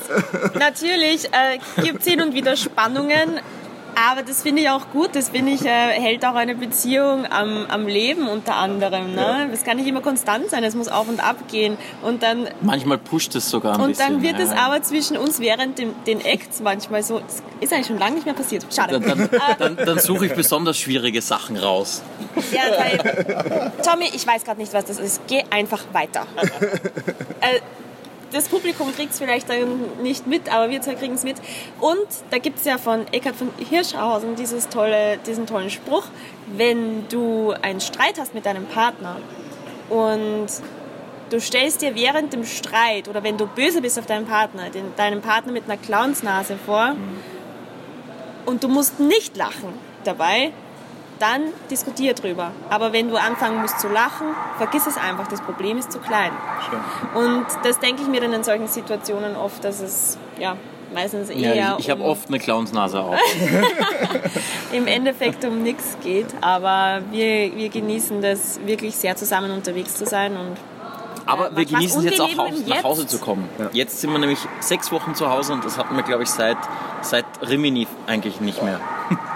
natürlich 0.57 1.25
äh, 1.25 1.59
gibt 1.81 1.99
es 1.99 2.07
hin 2.07 2.21
und 2.21 2.33
wieder 2.33 2.55
Spannungen, 2.55 3.41
aber 3.95 4.23
das 4.23 4.41
finde 4.41 4.61
ich 4.61 4.69
auch 4.69 4.89
gut. 4.91 5.15
Das 5.15 5.29
finde 5.29 5.51
ich, 5.51 5.65
äh, 5.65 5.69
hält 5.69 6.25
auch 6.25 6.35
eine 6.35 6.55
Beziehung 6.55 7.25
am, 7.25 7.65
am 7.67 7.87
Leben 7.87 8.27
unter 8.27 8.55
anderem. 8.55 9.13
Ne? 9.13 9.49
Es 9.53 9.63
kann 9.63 9.77
nicht 9.77 9.87
immer 9.87 10.01
konstant 10.01 10.49
sein, 10.49 10.63
es 10.63 10.75
muss 10.75 10.87
auf 10.87 11.07
und 11.07 11.19
ab 11.19 11.37
gehen. 11.49 11.77
Und 12.01 12.23
dann, 12.23 12.47
manchmal 12.61 12.97
pusht 12.97 13.35
es 13.35 13.49
sogar 13.49 13.75
ein 13.75 13.81
und 13.81 13.87
bisschen. 13.89 14.15
Und 14.15 14.23
dann 14.23 14.23
wird 14.23 14.39
ja. 14.39 14.45
es 14.45 14.51
aber 14.51 14.81
zwischen 14.81 15.17
uns 15.17 15.39
während 15.39 15.79
dem, 15.79 15.93
den 16.05 16.21
Acts 16.21 16.61
manchmal 16.61 17.03
so, 17.03 17.19
das 17.19 17.43
ist 17.59 17.73
eigentlich 17.73 17.87
schon 17.87 17.99
lange 17.99 18.15
nicht 18.15 18.25
mehr 18.25 18.33
passiert. 18.33 18.65
Schade. 18.73 18.99
Dann, 18.99 19.29
dann, 19.29 19.29
dann, 19.59 19.77
dann 19.77 19.99
suche 19.99 20.25
ich 20.25 20.33
besonders 20.33 20.77
schwierige 20.77 21.21
Sachen 21.21 21.57
raus. 21.57 22.01
Ja, 22.51 22.61
weil, 22.77 23.71
Tommy, 23.83 24.09
ich 24.13 24.25
weiß 24.25 24.43
gerade 24.43 24.59
nicht, 24.59 24.73
was 24.73 24.85
das 24.85 24.99
ist. 24.99 25.21
Geh 25.27 25.43
einfach 25.49 25.83
weiter. 25.93 26.25
äh, 27.41 27.59
das 28.31 28.47
Publikum 28.49 28.93
kriegt 28.95 29.11
es 29.13 29.19
vielleicht 29.19 29.49
dann 29.49 30.01
nicht 30.01 30.27
mit, 30.27 30.53
aber 30.53 30.69
wir 30.69 30.81
zwei 30.81 30.95
kriegen 30.95 31.15
es 31.15 31.23
mit. 31.23 31.37
Und 31.79 32.07
da 32.29 32.37
gibt 32.37 32.59
es 32.59 32.65
ja 32.65 32.77
von 32.77 33.05
Eckhard 33.11 33.35
von 33.35 33.49
Hirschhausen 33.57 34.35
dieses 34.35 34.69
tolle, 34.69 35.17
diesen 35.25 35.45
tollen 35.47 35.69
Spruch, 35.69 36.05
wenn 36.55 37.07
du 37.09 37.53
einen 37.61 37.81
Streit 37.81 38.19
hast 38.19 38.33
mit 38.33 38.45
deinem 38.45 38.65
Partner 38.65 39.17
und 39.89 40.49
Du 41.31 41.39
stellst 41.39 41.81
dir 41.81 41.95
während 41.95 42.33
dem 42.33 42.43
Streit 42.43 43.07
oder 43.07 43.23
wenn 43.23 43.37
du 43.37 43.47
böse 43.47 43.81
bist 43.81 43.97
auf 43.97 44.05
deinen 44.05 44.25
Partner, 44.25 44.69
den, 44.69 44.93
deinen 44.97 45.21
Partner 45.21 45.53
mit 45.53 45.63
einer 45.63 45.77
Clownsnase 45.77 46.57
vor 46.57 46.93
und 48.45 48.65
du 48.65 48.67
musst 48.67 48.99
nicht 48.99 49.37
lachen 49.37 49.71
dabei, 50.03 50.51
dann 51.21 51.43
diskutier 51.69 52.13
drüber. 52.13 52.51
Aber 52.69 52.91
wenn 52.93 53.09
du 53.09 53.15
anfangen 53.17 53.61
musst 53.61 53.79
zu 53.79 53.87
lachen, 53.87 54.27
vergiss 54.57 54.87
es 54.87 54.97
einfach, 54.97 55.27
das 55.27 55.41
Problem 55.41 55.77
ist 55.77 55.91
zu 55.91 55.99
klein. 55.99 56.31
Schön. 56.69 57.23
Und 57.23 57.45
das 57.63 57.79
denke 57.79 58.01
ich 58.01 58.07
mir 58.07 58.19
dann 58.21 58.33
in 58.33 58.43
solchen 58.43 58.67
Situationen 58.67 59.35
oft, 59.35 59.63
dass 59.63 59.79
es 59.81 60.17
ja 60.39 60.55
meistens 60.93 61.29
eher 61.29 61.55
Ja, 61.55 61.73
ich 61.77 61.85
ich 61.85 61.89
habe 61.91 62.01
um, 62.03 62.09
oft 62.09 62.27
eine 62.27 62.39
Clownsnase 62.39 62.99
auch. 62.99 63.15
im 64.73 64.87
Endeffekt 64.87 65.45
um 65.45 65.61
nichts 65.63 65.97
geht. 66.03 66.27
Aber 66.41 67.01
wir, 67.11 67.55
wir 67.55 67.69
genießen 67.69 68.21
das 68.21 68.59
wirklich 68.65 68.95
sehr 68.95 69.15
zusammen 69.15 69.51
unterwegs 69.51 69.95
zu 69.95 70.05
sein 70.05 70.33
und 70.35 70.57
Aber 71.25 71.49
Ja, 71.51 71.55
wir 71.57 71.63
was- 71.65 71.71
genießen 71.71 71.97
und 71.99 72.03
jetzt 72.05 72.17
wir 72.17 72.25
auch 72.25 72.37
Haus, 72.37 72.55
im 72.59 72.67
nach 72.67 72.75
Jetzt. 72.75 72.83
Hause 72.83 73.07
zu 73.07 73.19
kommen. 73.19 73.47
Jetzt 73.73 74.01
sind 74.01 74.11
wir 74.11 74.19
nämlich 74.19 74.39
sechs 74.59 74.91
Wochen 74.91 75.13
zu 75.15 75.29
Hause 75.29 75.53
und 75.53 75.63
das 75.63 75.77
hatten 75.77 75.95
wir, 75.95 76.03
glaube 76.03 76.23
ich, 76.23 76.29
seit, 76.29 76.57
seit 77.01 77.25
Rimini 77.47 77.87
eigentlich 78.07 78.41
nicht 78.41 78.61
mehr. 78.63 78.79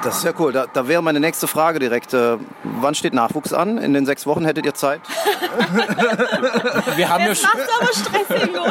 Das 0.03 0.17
ist 0.17 0.23
ja 0.23 0.31
cool. 0.39 0.51
Da, 0.51 0.65
da 0.71 0.87
wäre 0.87 1.01
meine 1.01 1.19
nächste 1.19 1.47
Frage 1.47 1.79
direkt. 1.79 2.13
Äh, 2.13 2.37
wann 2.63 2.95
steht 2.95 3.13
Nachwuchs 3.13 3.53
an? 3.53 3.77
In 3.77 3.93
den 3.93 4.05
sechs 4.05 4.25
Wochen 4.25 4.45
hättet 4.45 4.65
ihr 4.65 4.73
Zeit? 4.73 5.01
Wir 6.95 7.09
haben, 7.09 7.23
ja 7.23 7.29
das 7.29 7.41
schon, 7.41 7.49
macht 7.49 7.69
aber 7.81 7.93
Stress, 7.93 8.43
Ingo. 8.43 8.65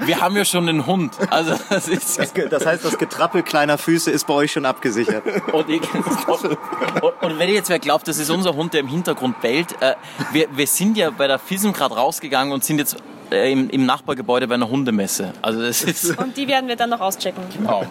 wir 0.00 0.20
haben 0.20 0.36
ja 0.36 0.44
schon 0.44 0.68
einen 0.68 0.86
Hund. 0.86 1.14
Also 1.30 1.54
das 1.68 1.88
ist 1.88 2.18
Das 2.50 2.66
heißt, 2.66 2.84
das 2.84 2.98
Getrappel 2.98 3.42
kleiner 3.42 3.78
Füße 3.78 4.10
ist 4.10 4.26
bei 4.26 4.34
euch 4.34 4.52
schon 4.52 4.64
abgesichert. 4.64 5.22
Und, 5.52 5.68
ich, 5.68 5.82
und, 5.94 7.22
und 7.22 7.38
wenn 7.38 7.48
ihr 7.48 7.54
jetzt 7.54 7.68
wer 7.68 7.78
glaubt, 7.78 8.08
das 8.08 8.18
ist 8.18 8.30
unser 8.30 8.54
Hund, 8.54 8.72
der 8.74 8.80
im 8.80 8.88
Hintergrund 8.88 9.40
bellt, 9.40 9.80
äh, 9.80 9.94
wir, 10.32 10.48
wir 10.52 10.66
sind 10.66 10.96
ja 10.96 11.10
bei 11.10 11.26
der 11.26 11.38
FISM 11.38 11.72
gerade 11.72 11.94
rausgegangen 11.94 12.52
und 12.52 12.64
sind 12.64 12.78
jetzt 12.78 12.96
äh, 13.30 13.52
im, 13.52 13.70
im 13.70 13.86
Nachbargebäude 13.86 14.48
bei 14.48 14.54
einer 14.54 14.68
Hundemesse. 14.68 15.32
Also 15.42 15.60
das 15.62 15.82
ist... 15.82 16.18
Und 16.18 16.36
die 16.36 16.48
werden 16.48 16.68
wir 16.68 16.76
dann 16.76 16.90
noch 16.90 17.00
auschecken. 17.00 17.42
Wow. 17.62 17.86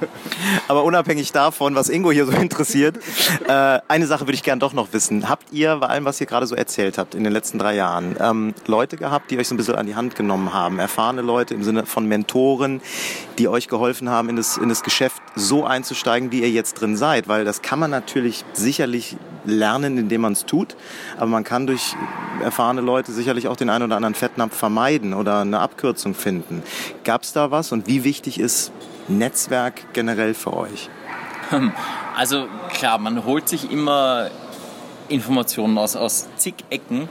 Aber 0.68 0.84
unabhängig 0.84 1.32
davon, 1.32 1.76
was 1.76 1.90
Ingo 1.90 2.12
hier 2.12 2.26
so 2.26 2.32
interessiert, 2.42 2.98
äh, 3.48 3.80
eine 3.88 4.08
Sache 4.08 4.22
würde 4.22 4.34
ich 4.34 4.44
gern 4.44 4.60
doch 4.60 4.74
noch 4.74 4.94
wissen. 4.94 5.30
Habt 5.30 5.52
ihr 5.52 5.76
bei 5.78 5.88
allem, 5.88 6.06
was 6.06 6.20
ihr 6.22 6.28
gerade 6.28 6.48
so 6.48 6.56
erzählt 6.56 6.98
habt 6.98 7.16
in 7.16 7.24
den 7.24 7.34
letzten 7.34 7.60
drei 7.60 7.76
Jahren, 7.76 8.16
ähm, 8.20 8.54
Leute 8.66 8.98
gehabt, 8.98 9.32
die 9.32 9.38
euch 9.38 9.48
so 9.48 9.56
ein 9.56 9.58
bisschen 9.58 9.76
an 9.76 9.86
die 9.86 9.96
Hand 9.96 10.16
genommen 10.16 10.54
haben? 10.54 10.80
Erfahrene 10.80 11.22
Leute 11.22 11.54
im 11.54 11.64
Sinne 11.64 11.86
von 11.86 12.08
Mentoren, 12.08 12.82
die 13.38 13.48
euch 13.48 13.68
geholfen 13.68 14.10
haben, 14.10 14.30
in 14.30 14.36
das, 14.36 14.58
in 14.58 14.70
das 14.70 14.84
Geschäft 14.84 15.22
so 15.36 15.66
einzusteigen, 15.66 16.32
wie 16.32 16.42
ihr 16.42 16.50
jetzt 16.50 16.76
drin 16.82 16.98
seid? 16.98 17.28
Weil 17.28 17.46
das 17.46 17.62
kann 17.62 17.80
man 17.80 17.92
natürlich 17.92 18.44
sicherlich 18.54 19.18
lernen, 19.48 19.98
indem 19.98 20.22
man 20.22 20.34
es 20.34 20.46
tut. 20.46 20.76
Aber 21.18 21.28
man 21.28 21.44
kann 21.44 21.66
durch 21.66 21.96
erfahrene 22.44 22.82
Leute 22.82 23.12
sicherlich 23.12 23.48
auch 23.48 23.56
den 23.56 23.70
einen 23.70 23.86
oder 23.86 23.96
anderen 23.96 24.16
Fettnapf 24.16 24.56
vermeiden 24.56 25.14
oder 25.14 25.40
eine 25.40 25.60
Abkürzung 25.60 26.14
finden. 26.14 26.62
Gab 27.04 27.24
es 27.24 27.34
da 27.34 27.50
was? 27.50 27.72
Und 27.72 27.88
wie 27.88 28.04
wichtig 28.04 28.40
ist 28.40 28.72
Netzwerk 29.08 29.94
generell 29.94 30.34
für 30.34 30.56
euch? 30.56 30.90
Also 32.18 32.48
klar, 32.70 32.98
man 32.98 33.26
holt 33.26 33.48
sich 33.48 33.72
immer 33.72 34.32
Informationen 35.08 35.78
aus, 35.78 35.96
aus 35.96 36.28
zig 36.36 36.56
Ecken, 36.72 37.08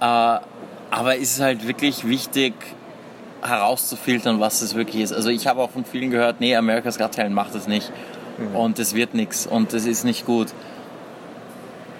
äh, 0.00 0.04
aber 0.04 1.16
es 1.16 1.32
ist 1.32 1.40
halt 1.40 1.66
wirklich 1.66 2.06
wichtig 2.06 2.54
herauszufiltern, 3.42 4.38
was 4.38 4.62
es 4.62 4.76
wirklich 4.76 5.02
ist. 5.02 5.12
Also 5.12 5.30
ich 5.30 5.48
habe 5.48 5.60
auch 5.60 5.70
von 5.70 5.84
vielen 5.84 6.12
gehört, 6.12 6.40
nee, 6.40 6.54
America's 6.54 6.96
Got 6.96 7.16
Talent 7.16 7.34
macht 7.34 7.56
das 7.56 7.66
nicht 7.66 7.90
und 8.54 8.78
es 8.78 8.94
wird 8.94 9.14
nichts 9.14 9.46
und 9.46 9.72
das 9.72 9.84
ist 9.84 10.04
nicht 10.04 10.26
gut. 10.26 10.48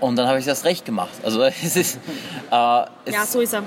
Und 0.01 0.17
dann 0.17 0.27
habe 0.29 0.39
ich 0.39 0.45
das 0.45 0.65
recht 0.65 0.85
gemacht. 0.85 1.11
Also 1.23 1.43
es 1.65 1.77
ist... 1.77 1.99
Äh, 2.51 2.83
es, 3.07 3.15
Ja, 3.15 3.25
so 3.27 3.41
ist 3.41 3.55
er. 3.55 3.63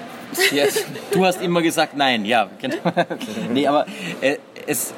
ja, 0.52 0.66
du 1.12 1.26
hast 1.26 1.42
immer 1.42 1.62
gesagt 1.62 1.96
nein, 1.98 2.26
ja. 2.26 2.50
Genau. 2.62 2.76
Nee, 3.54 3.68
aber 3.68 3.86
äh, 4.22 4.38
es, 4.68 4.94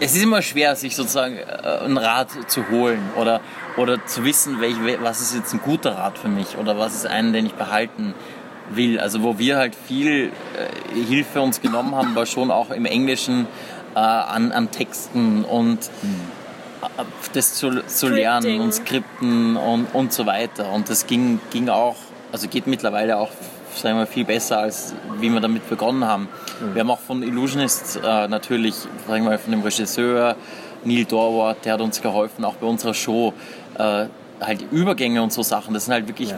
es 0.00 0.14
ist 0.14 0.22
immer 0.22 0.42
schwer, 0.42 0.76
sich 0.76 0.94
sozusagen 0.94 1.36
äh, 1.38 1.42
einen 1.84 1.96
Rat 1.98 2.28
zu 2.48 2.68
holen 2.70 3.00
oder, 3.16 3.40
oder 3.76 4.04
zu 4.06 4.24
wissen, 4.24 4.60
welch, 4.60 4.76
wel- 4.76 4.98
was 5.02 5.20
ist 5.20 5.34
jetzt 5.34 5.52
ein 5.54 5.60
guter 5.64 5.96
Rat 5.96 6.18
für 6.18 6.28
mich 6.28 6.56
oder 6.58 6.78
was 6.78 6.94
ist 6.94 7.06
einen, 7.06 7.32
den 7.32 7.46
ich 7.46 7.54
behalten 7.54 8.14
will. 8.70 8.98
Also 9.00 9.22
wo 9.22 9.38
wir 9.38 9.56
halt 9.56 9.74
viel 9.74 10.32
äh, 10.92 11.04
Hilfe 11.08 11.40
uns 11.40 11.60
genommen 11.62 11.94
haben, 11.94 12.14
war 12.14 12.26
schon 12.26 12.50
auch 12.50 12.70
im 12.70 12.84
Englischen 12.84 13.46
äh, 13.94 13.98
an, 13.98 14.52
an 14.52 14.70
Texten 14.70 15.44
und 15.44 15.78
äh, 15.86 15.88
das 17.32 17.54
zu, 17.54 17.82
zu 17.86 18.08
lernen 18.08 18.60
und 18.60 18.72
Skripten 18.72 19.56
und, 19.56 19.86
und 19.94 20.12
so 20.12 20.26
weiter. 20.26 20.72
Und 20.72 20.88
das 20.88 21.06
ging, 21.06 21.40
ging 21.50 21.68
auch, 21.68 21.96
also 22.32 22.48
geht 22.48 22.66
mittlerweile 22.66 23.18
auch 23.18 23.30
sagen 23.74 23.98
wir, 23.98 24.06
viel 24.06 24.24
besser, 24.24 24.58
als 24.58 24.94
wie 25.20 25.28
wir 25.28 25.40
damit 25.40 25.68
begonnen 25.68 26.06
haben. 26.06 26.28
Wir 26.72 26.80
haben 26.80 26.90
auch 26.90 27.00
von 27.00 27.22
Illusionist 27.22 27.96
äh, 28.02 28.26
natürlich, 28.26 28.74
sagen 29.06 29.24
wir, 29.24 29.38
von 29.38 29.50
dem 29.50 29.60
Regisseur 29.60 30.34
Neil 30.84 31.04
Dorwart, 31.04 31.64
der 31.64 31.74
hat 31.74 31.80
uns 31.80 32.00
geholfen, 32.00 32.44
auch 32.44 32.54
bei 32.54 32.66
unserer 32.66 32.94
Show. 32.94 33.34
Äh, 33.78 34.06
halt 34.40 34.64
Übergänge 34.70 35.22
und 35.22 35.32
so 35.32 35.42
Sachen, 35.42 35.72
das 35.72 35.86
sind 35.86 35.94
halt 35.94 36.08
wirklich 36.08 36.34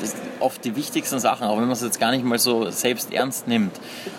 das 0.00 0.10
sind 0.10 0.22
oft 0.40 0.64
die 0.64 0.76
wichtigsten 0.76 1.18
Sachen, 1.18 1.46
auch 1.46 1.56
wenn 1.56 1.64
man 1.64 1.72
es 1.72 1.82
jetzt 1.82 2.00
gar 2.00 2.10
nicht 2.10 2.24
mal 2.24 2.38
so 2.38 2.70
selbst 2.70 3.12
ernst 3.12 3.48
nimmt. 3.48 3.72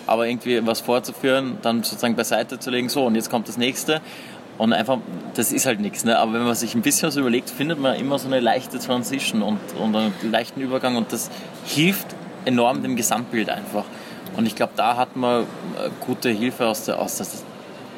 Aber 0.06 0.26
irgendwie 0.26 0.66
was 0.66 0.80
vorzuführen, 0.80 1.58
dann 1.62 1.82
sozusagen 1.82 2.16
beiseite 2.16 2.58
zu 2.58 2.70
legen, 2.70 2.88
so 2.88 3.04
und 3.04 3.14
jetzt 3.14 3.30
kommt 3.30 3.48
das 3.48 3.56
nächste. 3.56 4.00
Und 4.58 4.72
einfach, 4.72 4.98
das 5.34 5.52
ist 5.52 5.66
halt 5.66 5.80
nichts. 5.80 6.04
Ne? 6.04 6.18
Aber 6.18 6.32
wenn 6.32 6.42
man 6.44 6.54
sich 6.56 6.74
ein 6.74 6.82
bisschen 6.82 7.08
was 7.08 7.16
überlegt, 7.16 7.48
findet 7.48 7.78
man 7.78 7.94
immer 7.96 8.18
so 8.18 8.26
eine 8.26 8.40
leichte 8.40 8.78
Transition 8.80 9.42
und, 9.42 9.58
und 9.80 9.94
einen 9.94 10.12
leichten 10.30 10.60
Übergang 10.60 10.96
und 10.96 11.12
das 11.12 11.30
hilft 11.64 12.08
enorm 12.44 12.82
dem 12.82 12.96
Gesamtbild 12.96 13.48
einfach. 13.50 13.84
Und 14.36 14.46
ich 14.46 14.56
glaube, 14.56 14.72
da 14.76 14.96
hat 14.96 15.14
man 15.16 15.42
äh, 15.42 15.46
gute 16.04 16.28
Hilfe 16.30 16.66
aus 16.66 16.84
der, 16.84 16.98
aus 17.00 17.16
der 17.18 17.26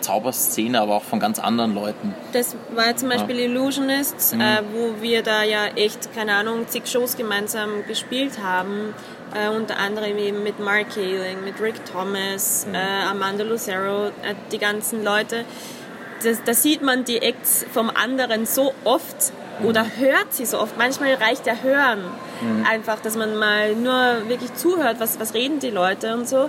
Zauberszene, 0.00 0.80
aber 0.80 0.96
auch 0.96 1.02
von 1.02 1.20
ganz 1.20 1.38
anderen 1.38 1.74
Leuten. 1.74 2.14
Das 2.32 2.56
war 2.74 2.86
ja 2.88 2.96
zum 2.96 3.08
Beispiel 3.10 3.38
Illusionist, 3.38 4.34
Mhm. 4.34 4.40
äh, 4.40 4.62
wo 4.72 5.02
wir 5.02 5.22
da 5.22 5.42
ja 5.42 5.66
echt, 5.76 6.14
keine 6.14 6.34
Ahnung, 6.34 6.66
zig 6.68 6.86
Shows 6.86 7.16
gemeinsam 7.16 7.84
gespielt 7.86 8.42
haben. 8.42 8.94
Äh, 9.34 9.54
unter 9.54 9.78
anderem 9.78 10.16
eben 10.18 10.42
mit 10.42 10.58
Mark 10.58 10.94
Kaling, 10.94 11.44
mit 11.44 11.60
Rick 11.60 11.84
Thomas, 11.84 12.66
Mhm. 12.66 12.74
äh, 12.74 12.78
Amanda 13.10 13.44
Lucero, 13.44 14.06
äh, 14.08 14.34
die 14.50 14.58
ganzen 14.58 15.04
Leute. 15.04 15.44
Da 16.44 16.54
sieht 16.54 16.82
man 16.82 17.04
die 17.04 17.22
Acts 17.22 17.64
vom 17.72 17.90
anderen 17.90 18.46
so 18.46 18.72
oft 18.84 19.32
Mhm. 19.60 19.66
oder 19.66 19.84
hört 19.98 20.32
sie 20.32 20.46
so 20.46 20.58
oft. 20.58 20.76
Manchmal 20.78 21.14
reicht 21.14 21.46
ja 21.46 21.54
Hören 21.62 22.00
Mhm. 22.40 22.66
einfach, 22.70 23.00
dass 23.00 23.16
man 23.16 23.36
mal 23.36 23.74
nur 23.74 24.28
wirklich 24.28 24.54
zuhört, 24.54 24.96
was, 25.00 25.18
was 25.20 25.34
reden 25.34 25.58
die 25.60 25.70
Leute 25.70 26.14
und 26.14 26.28
so 26.28 26.48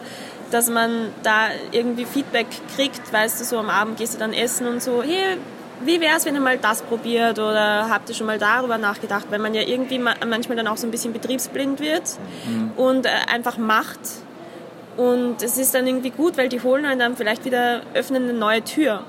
dass 0.52 0.70
man 0.70 1.14
da 1.24 1.48
irgendwie 1.72 2.04
Feedback 2.04 2.46
kriegt, 2.76 3.14
weißt 3.14 3.40
du, 3.40 3.46
so 3.46 3.58
am 3.58 3.70
Abend 3.70 3.96
gehst 3.98 4.16
du 4.16 4.18
dann 4.20 4.34
essen 4.34 4.68
und 4.68 4.84
so, 4.84 5.02
hey, 5.02 5.38
wie 5.86 6.02
wäre 6.02 6.18
es, 6.18 6.26
wenn 6.26 6.36
ihr 6.36 6.42
mal 6.42 6.58
das 6.58 6.82
probiert 6.82 7.40
oder 7.40 7.88
habt 7.90 8.10
ihr 8.10 8.16
schon 8.16 8.28
mal 8.28 8.38
darüber 8.38 8.78
nachgedacht, 8.78 9.28
weil 9.30 9.40
man 9.40 9.54
ja 9.54 9.62
irgendwie 9.62 9.98
ma- 9.98 10.16
manchmal 10.28 10.58
dann 10.58 10.68
auch 10.68 10.76
so 10.76 10.86
ein 10.86 10.92
bisschen 10.92 11.14
betriebsblind 11.14 11.80
wird 11.80 12.04
und 12.76 13.06
äh, 13.06 13.10
einfach 13.34 13.58
macht 13.58 14.02
und 14.98 15.42
es 15.42 15.58
ist 15.58 15.74
dann 15.74 15.88
irgendwie 15.88 16.10
gut, 16.10 16.38
weil 16.38 16.50
die 16.50 16.62
holen 16.62 16.86
einen 16.86 17.00
dann 17.00 17.16
vielleicht 17.16 17.46
wieder, 17.46 17.82
öffnen 17.94 18.24
eine 18.24 18.34
neue 18.34 18.62
Tür. 18.62 19.04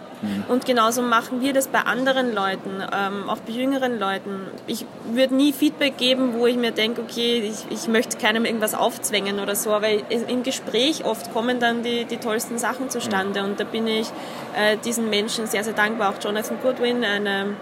Und 0.48 0.66
genauso 0.66 1.02
machen 1.02 1.40
wir 1.40 1.52
das 1.52 1.68
bei 1.68 1.80
anderen 1.80 2.32
Leuten, 2.32 2.82
ähm, 2.92 3.28
auch 3.28 3.38
bei 3.38 3.52
jüngeren 3.52 3.98
Leuten. 3.98 4.46
Ich 4.66 4.86
würde 5.10 5.34
nie 5.34 5.52
Feedback 5.52 5.96
geben, 5.96 6.34
wo 6.34 6.46
ich 6.46 6.56
mir 6.56 6.70
denke, 6.70 7.02
okay, 7.02 7.40
ich, 7.40 7.66
ich 7.70 7.88
möchte 7.88 8.18
keinem 8.18 8.44
irgendwas 8.44 8.74
aufzwängen 8.74 9.40
oder 9.40 9.56
so, 9.56 9.72
aber 9.72 9.88
im 9.88 10.42
Gespräch 10.42 11.04
oft 11.04 11.32
kommen 11.32 11.58
dann 11.58 11.82
die, 11.82 12.04
die 12.04 12.18
tollsten 12.18 12.58
Sachen 12.58 12.88
zustande 12.88 13.42
und 13.42 13.58
da 13.58 13.64
bin 13.64 13.86
ich 13.86 14.08
äh, 14.56 14.76
diesen 14.84 15.10
Menschen 15.10 15.46
sehr, 15.46 15.64
sehr 15.64 15.74
dankbar. 15.74 16.10
Auch 16.10 16.22
Jonathan 16.22 16.58
Goodwin, 16.62 17.04
eine 17.04 17.56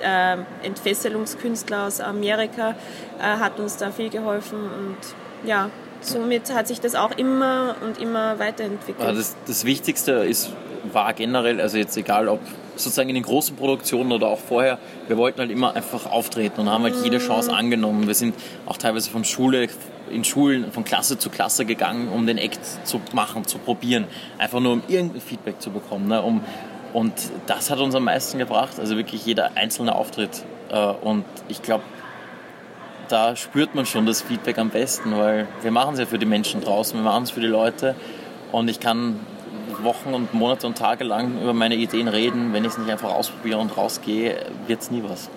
äh, 0.00 0.36
Entfesselungskünstler 0.62 1.86
aus 1.86 2.00
Amerika, 2.00 2.76
äh, 3.18 3.22
hat 3.22 3.58
uns 3.58 3.78
da 3.78 3.90
viel 3.90 4.10
geholfen 4.10 4.58
und 4.58 5.48
ja, 5.48 5.70
somit 6.00 6.52
hat 6.54 6.68
sich 6.68 6.80
das 6.80 6.94
auch 6.94 7.16
immer 7.16 7.76
und 7.84 8.00
immer 8.00 8.38
weiterentwickelt. 8.38 9.06
Ja, 9.06 9.12
das, 9.12 9.36
das 9.46 9.64
Wichtigste 9.64 10.12
ist, 10.12 10.52
war 10.96 11.12
generell, 11.12 11.60
also 11.60 11.76
jetzt 11.76 11.96
egal 11.96 12.26
ob 12.26 12.40
sozusagen 12.74 13.10
in 13.10 13.14
den 13.14 13.22
großen 13.22 13.54
Produktionen 13.54 14.12
oder 14.12 14.28
auch 14.28 14.38
vorher, 14.38 14.78
wir 15.08 15.18
wollten 15.18 15.40
halt 15.40 15.50
immer 15.50 15.76
einfach 15.76 16.10
auftreten 16.10 16.62
und 16.62 16.70
haben 16.70 16.84
halt 16.84 16.94
jede 17.04 17.18
Chance 17.18 17.52
angenommen. 17.52 18.06
Wir 18.06 18.14
sind 18.14 18.34
auch 18.64 18.78
teilweise 18.78 19.10
von 19.10 19.24
Schule, 19.24 19.68
in 20.10 20.24
Schulen, 20.24 20.72
von 20.72 20.84
Klasse 20.84 21.18
zu 21.18 21.28
Klasse 21.28 21.66
gegangen, 21.66 22.08
um 22.08 22.26
den 22.26 22.38
Act 22.38 22.60
zu 22.86 23.00
machen, 23.12 23.44
zu 23.46 23.58
probieren. 23.58 24.06
Einfach 24.38 24.60
nur 24.60 24.72
um 24.72 24.82
irgendein 24.88 25.20
Feedback 25.20 25.60
zu 25.60 25.70
bekommen. 25.70 26.08
Ne? 26.08 26.22
Um, 26.22 26.40
und 26.94 27.12
das 27.46 27.70
hat 27.70 27.78
uns 27.78 27.94
am 27.94 28.04
meisten 28.04 28.38
gebracht, 28.38 28.80
also 28.80 28.96
wirklich 28.96 29.26
jeder 29.26 29.50
einzelne 29.54 29.94
Auftritt. 29.94 30.44
Äh, 30.70 30.78
Und 30.78 31.24
ich 31.48 31.60
glaube, 31.60 31.84
da 33.08 33.36
spürt 33.36 33.74
man 33.74 33.84
schon 33.84 34.06
das 34.06 34.22
Feedback 34.22 34.56
am 34.58 34.70
besten, 34.70 35.16
weil 35.16 35.46
wir 35.62 35.70
machen 35.70 35.92
es 35.92 36.00
ja 36.00 36.06
für 36.06 36.18
die 36.18 36.26
Menschen 36.26 36.62
draußen, 36.62 36.98
wir 36.98 37.04
machen 37.04 37.24
es 37.24 37.30
für 37.30 37.40
die 37.40 37.46
Leute 37.46 37.94
und 38.50 38.68
ich 38.68 38.80
kann 38.80 39.20
Wochen 39.82 40.14
und 40.14 40.34
Monate 40.34 40.66
und 40.66 40.78
Tage 40.78 41.04
lang 41.04 41.40
über 41.40 41.52
meine 41.52 41.76
Ideen 41.76 42.08
reden. 42.08 42.52
Wenn 42.52 42.64
ich 42.64 42.72
es 42.72 42.78
nicht 42.78 42.90
einfach 42.90 43.10
ausprobiere 43.10 43.58
und 43.58 43.76
rausgehe, 43.76 44.46
wird 44.66 44.82
es 44.82 44.90
nie 44.90 45.02
was. 45.02 45.28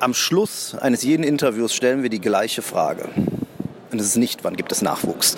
Am 0.00 0.14
Schluss 0.14 0.76
eines 0.76 1.02
jeden 1.02 1.24
Interviews 1.24 1.74
stellen 1.74 2.02
wir 2.02 2.10
die 2.10 2.20
gleiche 2.20 2.62
Frage. 2.62 3.08
Und 3.90 4.00
es 4.00 4.08
ist 4.08 4.16
nicht, 4.16 4.44
wann 4.44 4.54
gibt 4.54 4.70
es 4.70 4.82
Nachwuchs. 4.82 5.34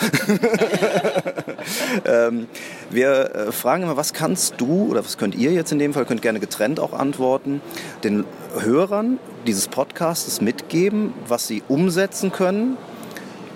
ähm, 2.04 2.48
wir 2.90 3.34
äh, 3.34 3.52
fragen 3.52 3.84
immer, 3.84 3.96
was 3.96 4.12
kannst 4.12 4.54
du 4.58 4.88
oder 4.90 5.04
was 5.04 5.18
könnt 5.18 5.36
ihr 5.36 5.52
jetzt 5.52 5.70
in 5.70 5.78
dem 5.78 5.94
Fall, 5.94 6.04
könnt 6.04 6.20
gerne 6.20 6.40
getrennt 6.40 6.80
auch 6.80 6.92
antworten, 6.92 7.62
den 8.02 8.24
Hörern 8.58 9.18
dieses 9.46 9.68
Podcasts 9.68 10.40
mitgeben, 10.40 11.14
was 11.28 11.46
sie 11.46 11.62
umsetzen 11.68 12.32
können, 12.32 12.76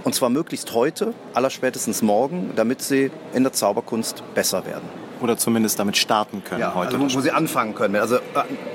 und 0.05 0.15
zwar 0.15 0.29
möglichst 0.29 0.73
heute, 0.75 1.15
allerspätestens 1.33 2.03
morgen, 2.03 2.53
damit 2.57 2.83
sie 2.83 3.11
in 3.33 3.43
der 3.43 3.53
Zauberkunst 3.53 4.23
besser 4.35 4.67
werden. 4.67 4.89
Oder 5.21 5.37
zumindest 5.39 5.79
damit 5.79 5.97
starten 5.97 6.45
können 6.45 6.61
Ja, 6.61 6.75
heute. 6.75 6.97
also 6.99 7.17
wo, 7.17 7.21
sie 7.21 7.31
anfangen 7.31 7.75
können. 7.75 7.97
Also 7.97 8.17
äh, 8.17 8.21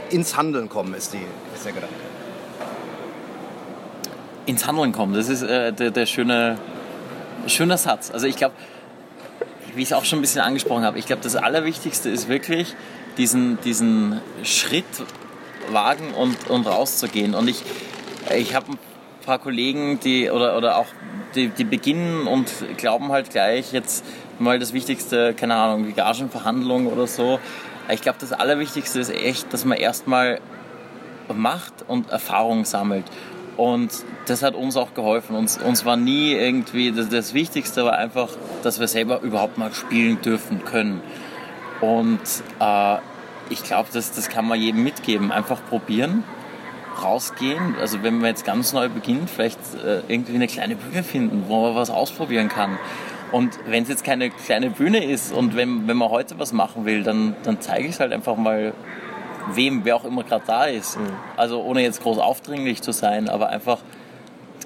ins 0.10 0.36
Handeln 0.36 0.70
kommen 0.70 0.94
ist, 0.96 1.14
die, 1.14 1.20
ist 1.56 1.66
der 1.66 1.74
Gedanke. 1.74 1.94
ins 4.48 4.66
Handeln 4.66 4.92
kommen. 4.92 5.14
Das 5.14 5.30
ist 5.30 5.44
äh, 5.44 5.72
der, 5.72 5.92
der 5.92 6.06
schöne, 6.08 6.58
schöne 7.46 7.78
Satz. 7.78 8.10
Also 8.10 8.26
ich 8.26 8.36
glaube, 8.36 8.56
wie 9.76 9.84
ich 9.84 9.90
es 9.90 9.94
auch 9.94 10.06
schon 10.06 10.20
ein 10.20 10.22
bisschen 10.22 10.42
angesprochen 10.42 10.84
habe, 10.84 10.98
ich 10.98 11.06
glaube, 11.06 11.22
das 11.22 11.36
Allerwichtigste 11.36 12.10
ist 12.10 12.28
wirklich, 12.28 12.76
diesen, 13.18 13.60
diesen 13.62 14.20
Schritt 14.44 14.86
wagen 15.72 16.14
und, 16.16 16.50
und 16.50 16.66
rauszugehen. 16.66 17.36
Und 17.36 17.48
ich, 17.48 17.62
ich 18.36 18.56
habe 18.56 18.66
paar 19.26 19.40
Kollegen, 19.40 20.00
die 20.00 20.30
oder, 20.30 20.58
oder 20.58 20.78
auch 20.78 20.88
die, 21.36 21.50
die 21.50 21.64
beginnen 21.64 22.28
und 22.28 22.52
glauben 22.78 23.12
halt 23.12 23.30
gleich 23.30 23.72
jetzt 23.72 24.04
mal 24.40 24.60
das 24.60 24.74
Wichtigste, 24.74 25.34
keine 25.34 25.56
Ahnung, 25.56 25.86
die 25.86 25.94
Gagenverhandlung 25.94 26.88
oder 26.88 27.08
so. 27.08 27.40
Ich 27.90 28.02
glaube, 28.02 28.18
das 28.20 28.34
Allerwichtigste 28.34 29.00
ist 29.00 29.10
echt, 29.10 29.52
dass 29.54 29.66
man 29.66 29.78
erstmal 29.78 30.40
macht 31.34 31.74
und 31.88 32.10
Erfahrung 32.10 32.66
sammelt. 32.66 33.06
Und 33.58 33.92
das 34.28 34.42
hat 34.42 34.56
uns 34.56 34.78
auch 34.78 34.94
geholfen. 34.94 35.36
Uns, 35.36 35.58
uns 35.58 35.84
war 35.84 35.98
nie 35.98 36.32
irgendwie, 36.32 36.92
das, 36.92 37.10
das 37.10 37.34
Wichtigste 37.34 37.84
war 37.84 37.98
einfach, 37.98 38.30
dass 38.64 38.80
wir 38.80 38.88
selber 38.88 39.22
überhaupt 39.22 39.58
mal 39.58 39.74
spielen 39.74 40.22
dürfen 40.22 40.64
können. 40.64 41.02
Und 41.82 42.22
äh, 42.60 42.98
ich 43.50 43.64
glaube, 43.64 43.90
das, 43.92 44.12
das 44.14 44.30
kann 44.30 44.48
man 44.48 44.60
jedem 44.60 44.84
mitgeben. 44.84 45.32
Einfach 45.32 45.60
probieren, 45.70 46.24
rausgehen. 47.04 47.76
Also 47.80 48.04
wenn 48.04 48.18
man 48.18 48.28
jetzt 48.28 48.46
ganz 48.46 48.74
neu 48.74 48.90
beginnt, 48.90 49.30
vielleicht 49.30 49.60
äh, 49.84 50.02
irgendwie 50.08 50.36
eine 50.36 50.48
kleine 50.48 50.76
Bühne 50.76 51.04
finden, 51.04 51.46
wo 51.48 51.62
man 51.62 51.76
was 51.76 51.90
ausprobieren 51.90 52.50
kann. 52.50 52.78
Und 53.32 53.60
wenn 53.68 53.84
es 53.84 53.90
jetzt 53.90 54.04
keine 54.04 54.30
kleine 54.32 54.72
Bühne 54.72 55.04
ist 55.04 55.32
und 55.32 55.56
wenn, 55.56 55.88
wenn 55.88 55.98
man 55.98 56.10
heute 56.10 56.40
was 56.40 56.52
machen 56.52 56.86
will, 56.86 57.04
dann, 57.04 57.36
dann 57.44 57.62
zeige 57.62 57.86
ich 57.86 57.94
es 57.94 58.00
halt 58.00 58.12
einfach 58.12 58.36
mal 58.36 58.74
wem, 59.54 59.86
wer 59.86 59.96
auch 59.96 60.06
immer 60.06 60.24
gerade 60.24 60.44
da 60.48 60.66
ist. 60.66 60.98
Also 61.38 61.62
ohne 61.62 61.82
jetzt 61.82 62.02
groß 62.02 62.18
aufdringlich 62.18 62.82
zu 62.82 62.92
sein, 62.92 63.30
aber 63.30 63.50
einfach, 63.50 63.80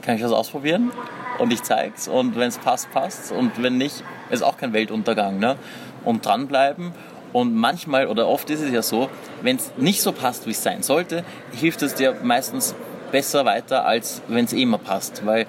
kann 0.01 0.15
ich 0.15 0.21
das 0.21 0.31
ausprobieren 0.31 0.91
und 1.39 1.53
ich 1.53 1.63
zeig's 1.63 2.07
und 2.07 2.35
wenn 2.35 2.49
es 2.49 2.57
passt, 2.57 2.91
passt 2.91 3.31
und 3.31 3.61
wenn 3.61 3.77
nicht, 3.77 4.03
ist 4.29 4.43
auch 4.43 4.57
kein 4.57 4.73
Weltuntergang. 4.73 5.39
Ne? 5.39 5.55
Und 6.03 6.25
dranbleiben 6.25 6.91
und 7.33 7.55
manchmal 7.55 8.07
oder 8.07 8.27
oft 8.27 8.49
ist 8.49 8.61
es 8.61 8.71
ja 8.71 8.81
so, 8.81 9.09
wenn 9.41 9.57
es 9.57 9.71
nicht 9.77 10.01
so 10.01 10.11
passt, 10.11 10.45
wie 10.45 10.51
es 10.51 10.63
sein 10.63 10.83
sollte, 10.83 11.25
hilft 11.51 11.81
es 11.81 11.95
dir 11.95 12.15
meistens 12.23 12.75
besser 13.11 13.43
weiter, 13.45 13.85
als 13.85 14.21
wenn 14.27 14.45
es 14.45 14.53
eh 14.53 14.61
immer 14.61 14.77
passt, 14.77 15.25
weil 15.25 15.45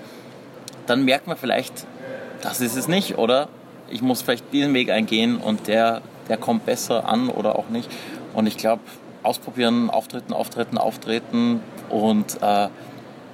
dann 0.87 1.05
merkt 1.05 1.27
man 1.27 1.37
vielleicht, 1.37 1.87
das 2.43 2.61
ist 2.61 2.77
es 2.77 2.89
nicht 2.89 3.17
oder 3.19 3.49
ich 3.91 4.03
muss 4.03 4.23
vielleicht 4.23 4.53
diesen 4.53 4.75
Weg 4.75 4.91
eingehen 4.91 5.37
und 5.37 5.67
der, 5.69 6.03
der 6.29 6.37
kommt 6.37 6.67
besser 6.67 7.09
an 7.09 7.29
oder 7.29 7.59
auch 7.59 7.69
nicht. 7.69 7.91
Und 8.35 8.47
ich 8.47 8.57
glaube, 8.57 8.83
ausprobieren, 9.23 9.91
auftreten, 9.91 10.33
auftreten, 10.33 10.79
auftreten 10.79 11.61
und 11.89 12.43
äh, 12.43 12.69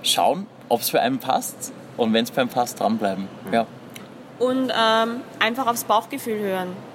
schauen, 0.02 0.46
ob 0.68 0.80
es 0.80 0.90
für 0.90 1.00
einen 1.00 1.18
passt 1.18 1.72
und 1.96 2.12
wenn 2.12 2.24
es 2.24 2.30
für 2.30 2.40
einen 2.40 2.50
passt, 2.50 2.80
dranbleiben. 2.80 3.28
Ja. 3.52 3.66
Und 4.38 4.70
ähm, 4.70 5.20
einfach 5.38 5.66
aufs 5.66 5.84
Bauchgefühl 5.84 6.38
hören. 6.38 6.89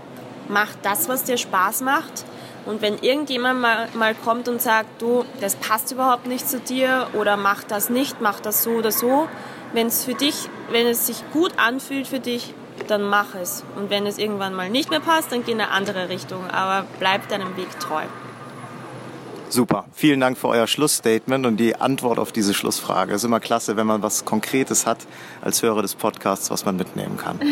Mach 0.47 0.69
das, 0.83 1.09
was 1.09 1.23
dir 1.23 1.37
Spaß 1.37 1.81
macht. 1.81 2.25
Und 2.65 2.81
wenn 2.81 2.97
irgendjemand 2.97 3.61
mal, 3.61 3.87
mal 3.93 4.15
kommt 4.15 4.47
und 4.47 4.61
sagt, 4.61 5.01
du, 5.01 5.23
das 5.39 5.55
passt 5.55 5.91
überhaupt 5.91 6.25
nicht 6.25 6.49
zu 6.49 6.59
dir 6.59 7.07
oder 7.13 7.37
mach 7.37 7.63
das 7.63 7.89
nicht, 7.89 8.21
mach 8.21 8.39
das 8.39 8.63
so 8.63 8.71
oder 8.71 8.91
so, 8.91 9.27
wenn 9.73 9.87
es 9.87 10.03
für 10.03 10.15
dich, 10.15 10.49
wenn 10.71 10.87
es 10.87 11.05
sich 11.05 11.23
gut 11.31 11.53
anfühlt 11.57 12.07
für 12.07 12.19
dich, 12.19 12.53
dann 12.87 13.03
mach 13.03 13.35
es. 13.35 13.63
Und 13.75 13.89
wenn 13.89 14.05
es 14.07 14.17
irgendwann 14.17 14.55
mal 14.55 14.69
nicht 14.69 14.89
mehr 14.89 14.99
passt, 14.99 15.31
dann 15.31 15.43
geh 15.45 15.51
in 15.51 15.61
eine 15.61 15.71
andere 15.71 16.09
Richtung. 16.09 16.49
Aber 16.49 16.87
bleib 16.99 17.27
deinem 17.29 17.55
Weg 17.55 17.79
treu. 17.79 18.03
Super. 19.49 19.85
Vielen 19.93 20.19
Dank 20.19 20.37
für 20.37 20.47
euer 20.47 20.67
Schlussstatement 20.67 21.45
und 21.45 21.57
die 21.57 21.75
Antwort 21.75 22.19
auf 22.19 22.31
diese 22.31 22.53
Schlussfrage. 22.53 23.13
Es 23.13 23.21
ist 23.21 23.25
immer 23.25 23.39
klasse, 23.39 23.77
wenn 23.77 23.85
man 23.87 24.01
was 24.01 24.25
Konkretes 24.25 24.85
hat 24.85 24.97
als 25.41 25.61
Hörer 25.61 25.81
des 25.81 25.95
Podcasts, 25.95 26.49
was 26.49 26.65
man 26.65 26.75
mitnehmen 26.75 27.17
kann. 27.17 27.39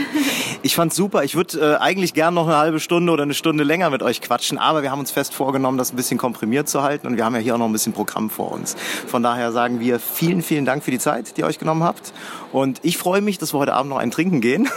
Ich 0.65 0.75
fand's 0.75 0.95
super. 0.95 1.25
Ich 1.25 1.36
würde 1.36 1.60
äh, 1.60 1.75
eigentlich 1.82 2.13
gern 2.13 2.34
noch 2.34 2.47
eine 2.47 2.56
halbe 2.56 2.79
Stunde 2.79 3.12
oder 3.12 3.23
eine 3.23 3.34
Stunde 3.34 3.65
länger 3.65 3.89
mit 3.89 4.01
euch 4.01 4.21
quatschen, 4.21 4.58
aber 4.58 4.82
wir 4.82 4.91
haben 4.91 4.99
uns 4.99 5.12
fest 5.12 5.34
vorgenommen, 5.34 5.77
das 5.77 5.91
ein 5.91 5.97
bisschen 5.97 6.17
komprimiert 6.17 6.69
zu 6.69 6.84
halten 6.84 7.06
und 7.06 7.17
wir 7.17 7.25
haben 7.25 7.36
ja 7.36 7.41
hier 7.41 7.56
auch 7.56 7.58
noch 7.58 7.65
ein 7.65 7.73
bisschen 7.73 7.91
Programm 7.91 8.29
vor 8.29 8.53
uns. 8.53 8.77
Von 9.06 9.23
daher 9.23 9.51
sagen 9.51 9.82
wir 9.82 9.99
vielen, 9.99 10.41
vielen 10.41 10.63
Dank 10.63 10.82
für 10.82 10.91
die 10.91 10.99
Zeit, 10.99 11.36
die 11.36 11.41
ihr 11.41 11.47
euch 11.47 11.60
genommen 11.60 11.84
habt. 11.84 12.13
Und 12.53 12.79
ich 12.84 12.97
freue 12.97 13.19
mich, 13.19 13.39
dass 13.39 13.53
wir 13.53 13.60
heute 13.60 13.73
Abend 13.73 13.89
noch 13.89 13.97
ein 13.97 14.10
Trinken 14.10 14.39
gehen. 14.39 14.69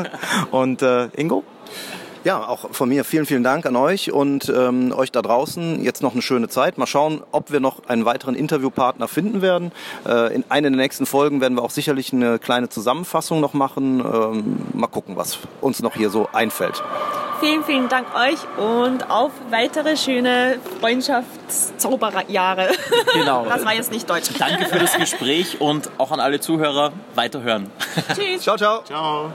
und 0.52 0.80
äh, 0.82 1.08
Ingo? 1.16 1.42
Ja, 2.24 2.46
auch 2.46 2.70
von 2.70 2.88
mir 2.88 3.04
vielen, 3.04 3.26
vielen 3.26 3.42
Dank 3.42 3.66
an 3.66 3.74
euch 3.74 4.12
und 4.12 4.48
ähm, 4.48 4.92
euch 4.96 5.10
da 5.10 5.22
draußen. 5.22 5.82
Jetzt 5.82 6.02
noch 6.02 6.12
eine 6.12 6.22
schöne 6.22 6.48
Zeit. 6.48 6.78
Mal 6.78 6.86
schauen, 6.86 7.22
ob 7.32 7.50
wir 7.50 7.58
noch 7.58 7.88
einen 7.88 8.04
weiteren 8.04 8.36
Interviewpartner 8.36 9.08
finden 9.08 9.42
werden. 9.42 9.72
Äh, 10.06 10.32
in 10.32 10.44
einer 10.48 10.70
der 10.70 10.76
nächsten 10.76 11.04
Folgen 11.04 11.40
werden 11.40 11.56
wir 11.56 11.62
auch 11.62 11.70
sicherlich 11.70 12.12
eine 12.12 12.38
kleine 12.38 12.68
Zusammenfassung 12.68 13.40
noch 13.40 13.54
machen. 13.54 14.00
Ähm, 14.00 14.56
mal 14.72 14.86
gucken, 14.86 15.16
was 15.16 15.38
uns 15.60 15.82
noch 15.82 15.96
hier 15.96 16.10
so 16.10 16.28
einfällt. 16.32 16.82
Vielen, 17.40 17.64
vielen 17.64 17.88
Dank 17.88 18.06
euch 18.14 18.38
und 18.56 19.10
auf 19.10 19.32
weitere 19.50 19.96
schöne 19.96 20.60
Freundschaftszauberjahre. 20.80 22.68
Genau. 23.14 23.46
Das 23.52 23.64
war 23.64 23.74
jetzt 23.74 23.90
nicht 23.90 24.08
deutsch. 24.08 24.30
Danke 24.38 24.66
für 24.66 24.78
das 24.78 24.96
Gespräch 24.96 25.60
und 25.60 25.90
auch 25.98 26.12
an 26.12 26.20
alle 26.20 26.38
Zuhörer 26.38 26.92
weiterhören. 27.16 27.68
Tschüss. 28.14 28.42
Ciao, 28.42 28.56
ciao. 28.56 28.84
Ciao. 28.84 29.32